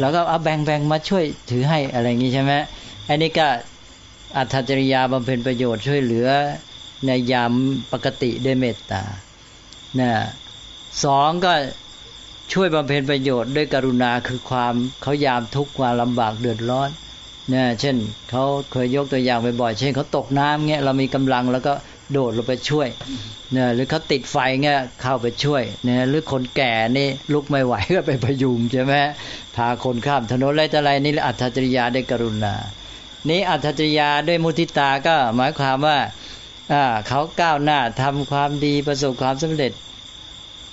[0.00, 2.52] เราก็เอาแบ่งแบ่งมาช่วยถือให้อะไรอย่างนี้ใช่ไหม
[3.08, 3.46] อันนี้ก็
[4.36, 6.28] อัตจริยาบำเพ็ญประโยชน์ช่วยเหลือ
[7.06, 7.52] ในยาม
[7.92, 9.02] ปกติด้วยเมตตา
[10.00, 10.12] นะ
[11.04, 11.52] สองก็
[12.52, 16.90] ช่วยบำเพ็ญประโยชน์ด้วยกรุณาคือความเขายามทุกข์ความลำบากเดือดร้อน
[17.52, 17.96] นี่ยเช่น
[18.30, 21.72] เขาเคยยกตัวอย่างบ่อยๆเช่นเขาตกน้ำเงี้ยเรามีกำลังแล้วก็
[22.12, 22.88] โดดลงไปช่วย
[23.52, 28.94] เนี่ยหรือเขาติดไฟเงี้ยเข้าไปช่วยเนี่ยหรือคนแก่นี่ลุกไม่ไหวก็ไปพยุงใช่ไหม
[29.56, 32.54] พาคนข้ามถนนอะไรต่ออะไรนี่อัตจริยาได้กรุณา
[33.28, 35.98] นี้อัตจริยาด้วยมุทิตาก็หมายความว่า
[37.08, 39.72] เขาก้าวหน้าทำความดีประสบความสำเร็จ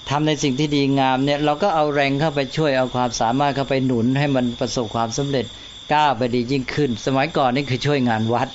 [0.10, 5.46] ทำในสิ่งที่ดีงามเนี่ยเราก็เอาแรงเข้าไปช่วยเอาความสามารถเข้าไปหนุนให้มันประสบความสำเร็จ
[5.94, 8.50] ก้าวไปดียิ่งขึ้น สมัยก่อนนี่คือช่วยงานวัด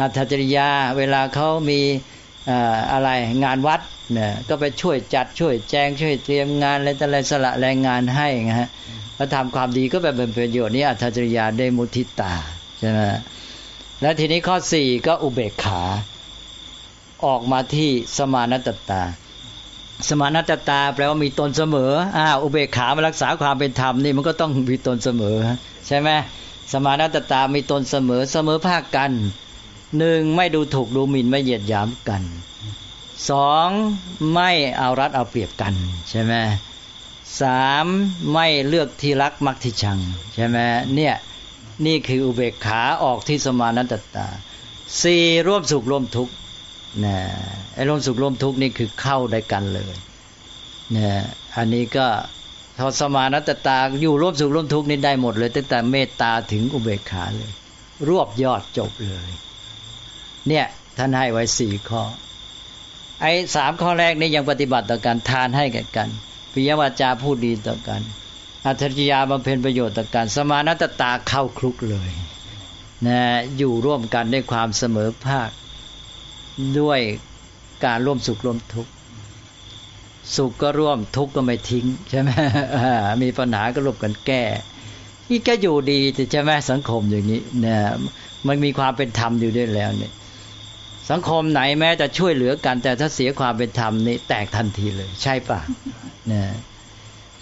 [0.00, 0.68] อัตจริยา
[0.98, 1.80] เวลาเขามี
[2.92, 3.08] อะไร
[3.44, 3.80] งานวัด
[4.12, 8.68] เนี่ยก็ไปช่วยจัดช่วยแจงช่วยเตรียมงานอะไรแต่อะไรสละแรงงานให้นะฮะ
[9.16, 12.32] แล้วทำความดีก็แบบเป็นประโยชน์นี่อัตจริยาได้มุทิตา
[12.78, 13.00] ใช่ไหม
[14.00, 15.82] และทีนี้ข้อสี่ก็อุเบกขา
[17.26, 19.02] ออกมาที่สมานตตา
[20.08, 25.36] สมานตตาแปลว่ามีตนเสมออ่าอุเบกขามารักษาความเป็นธรรมนี่มันก็ต้องมีตนเสมอ
[25.86, 26.08] ใช่ไหม
[26.72, 29.12] สมานัตตามีตนเสมอเสมอภาคกัน
[29.98, 32.22] หนึ่งไม่ดูถูกดูหมิ่นไม่เหยียดหยามกัน
[33.30, 33.68] สอง
[34.32, 35.74] ไม่เอารัดเอาเปรียบกัน
[36.10, 36.34] ใช่ไหม
[37.40, 37.86] สาม
[38.32, 39.98] ไม่เลือกที่รักมักที่ชัง
[40.34, 40.58] ใช่ไหม
[40.94, 41.14] เนี่ย
[41.86, 44.26] นี่คืออุเบกขาออกที่สมานัตตา
[45.02, 46.34] สี่ร่วมสุขร่วมทุกข์
[47.04, 47.16] นะ
[47.74, 49.94] ไอ้ร่วมสุขร่วมทุกข์นี่คือเข้าได้กันเลย
[50.96, 51.08] นะ
[51.56, 52.06] อันนี้ก็
[52.78, 57.52] ทอสมานัตตาอยู่ร่วมสุขร่วมทุกข์นี่ได้หมดเลยตั้งแต่เมตตาถึงอุเบกขาเลย
[58.08, 59.30] รวบยอดจบเลย
[60.48, 60.66] เนี่ย
[60.96, 62.02] ท่านให้ไว้สี่ข้อ
[63.20, 66.08] ไอ้สามข้อแรกนี่ยังปฏิบัติต่อกันทานให้กันกัน
[66.52, 68.00] ปิยวาจาพูดดีต่อกัน
[68.66, 72.10] อัจฉริยาบำเพ็ญประโยชน์ต่อกัน สมานัตตาเข้าคลุกเลย
[73.06, 73.20] นะ
[73.56, 75.50] อยู่ร่วมกันด้วยความเสมอภาค
[76.80, 77.00] ด้วย
[77.84, 78.92] การร่วมสุขร่วมทุกข์
[80.36, 82.30] สุขก็ร่วมทุกข์ก็ไม่ทิ้งใช่ไหม
[83.22, 84.42] มีปัญหาก็ร่วมกันแก้
[85.30, 86.00] นี่ก็อยู่ดี
[86.32, 87.80] ใช่ไหมสังคมอย่างนี้เนี่ย
[88.46, 90.12] มันมีความเป็นธรรมอยู่ด้วยแล้วเนี่ย
[91.10, 95.60] สังคมไหนแม้จะช่วยเหลือกัน แต่ถ้าเสียความเป็นธรรมนี่แตกทันทีเลย ใช่ปะ
[96.32, 96.42] นะ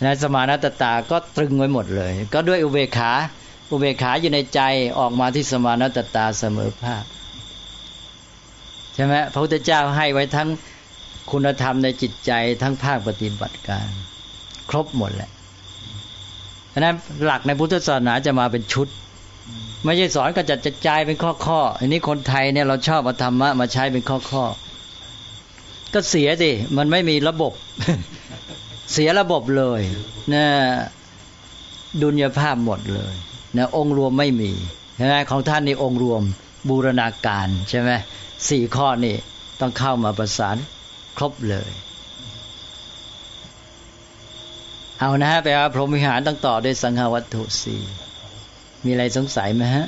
[0.04, 3.12] นะสมานัตตาก็ตรึงไว้หมดเลย ก็ด้วยอุเบกขา
[3.70, 4.60] อุเบกขาอยู่ในใจ
[4.98, 7.04] ออกมาที่สมานัตตาเสมอภาค
[8.94, 10.48] ใช่ไหมพระพุทธเจ้าให้ไว้ทั้ง
[11.30, 13.88] คุณธรรมในจิตใจทั้งภาคปฏิบัติการ
[14.70, 15.30] ครบหมดแหละ
[16.72, 18.88] ฉะนั้นหลักในพุทธศาสนาจะมาเป็นชุด
[19.84, 24.44] ไม่ใช่สอนก็จะจะจายเป็นข้อข้ออันนี้คนไทยเนี่ยเราชอบเอาธรรมะมาใช้เป็นข้อข้อ
[25.94, 27.52] ก็เสียสิมันไม่มีระบบ
[28.92, 29.80] เสียระบบเลย
[30.32, 30.44] นะ
[32.02, 33.14] ดุลยภาพหมดเลย
[33.56, 34.52] นะองค์รวมไม่มี
[34.96, 36.22] ใช่ไหมของท่านนี่องค์รวม
[36.68, 37.90] บูรณาการใช่ไหม
[38.48, 39.14] สี่ข้อนี่
[39.60, 40.56] ต้องเข้ามาประสาน
[41.16, 41.70] ครบเลย
[44.98, 47.82] เอานะฮะแปลว่าพรหมวิหารต้องต่อด้วยสังฆวัตถุสี่
[48.84, 49.86] มีอะไรสงสัยไหมฮะ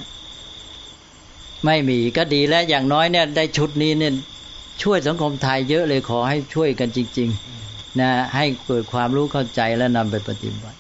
[1.65, 4.15] ไม่มีก็ดีแล้ว อย่างน้อยเนี่ยได้ชุดนี้เนี่ย
[4.83, 7.29] ช่วยสังคมไทยเยอะเลยขอให้ช่วยกันจริง
[7.65, 10.79] ๆ นะให้เกิดความรู้เข้าใจและนำไปปฏิบัติ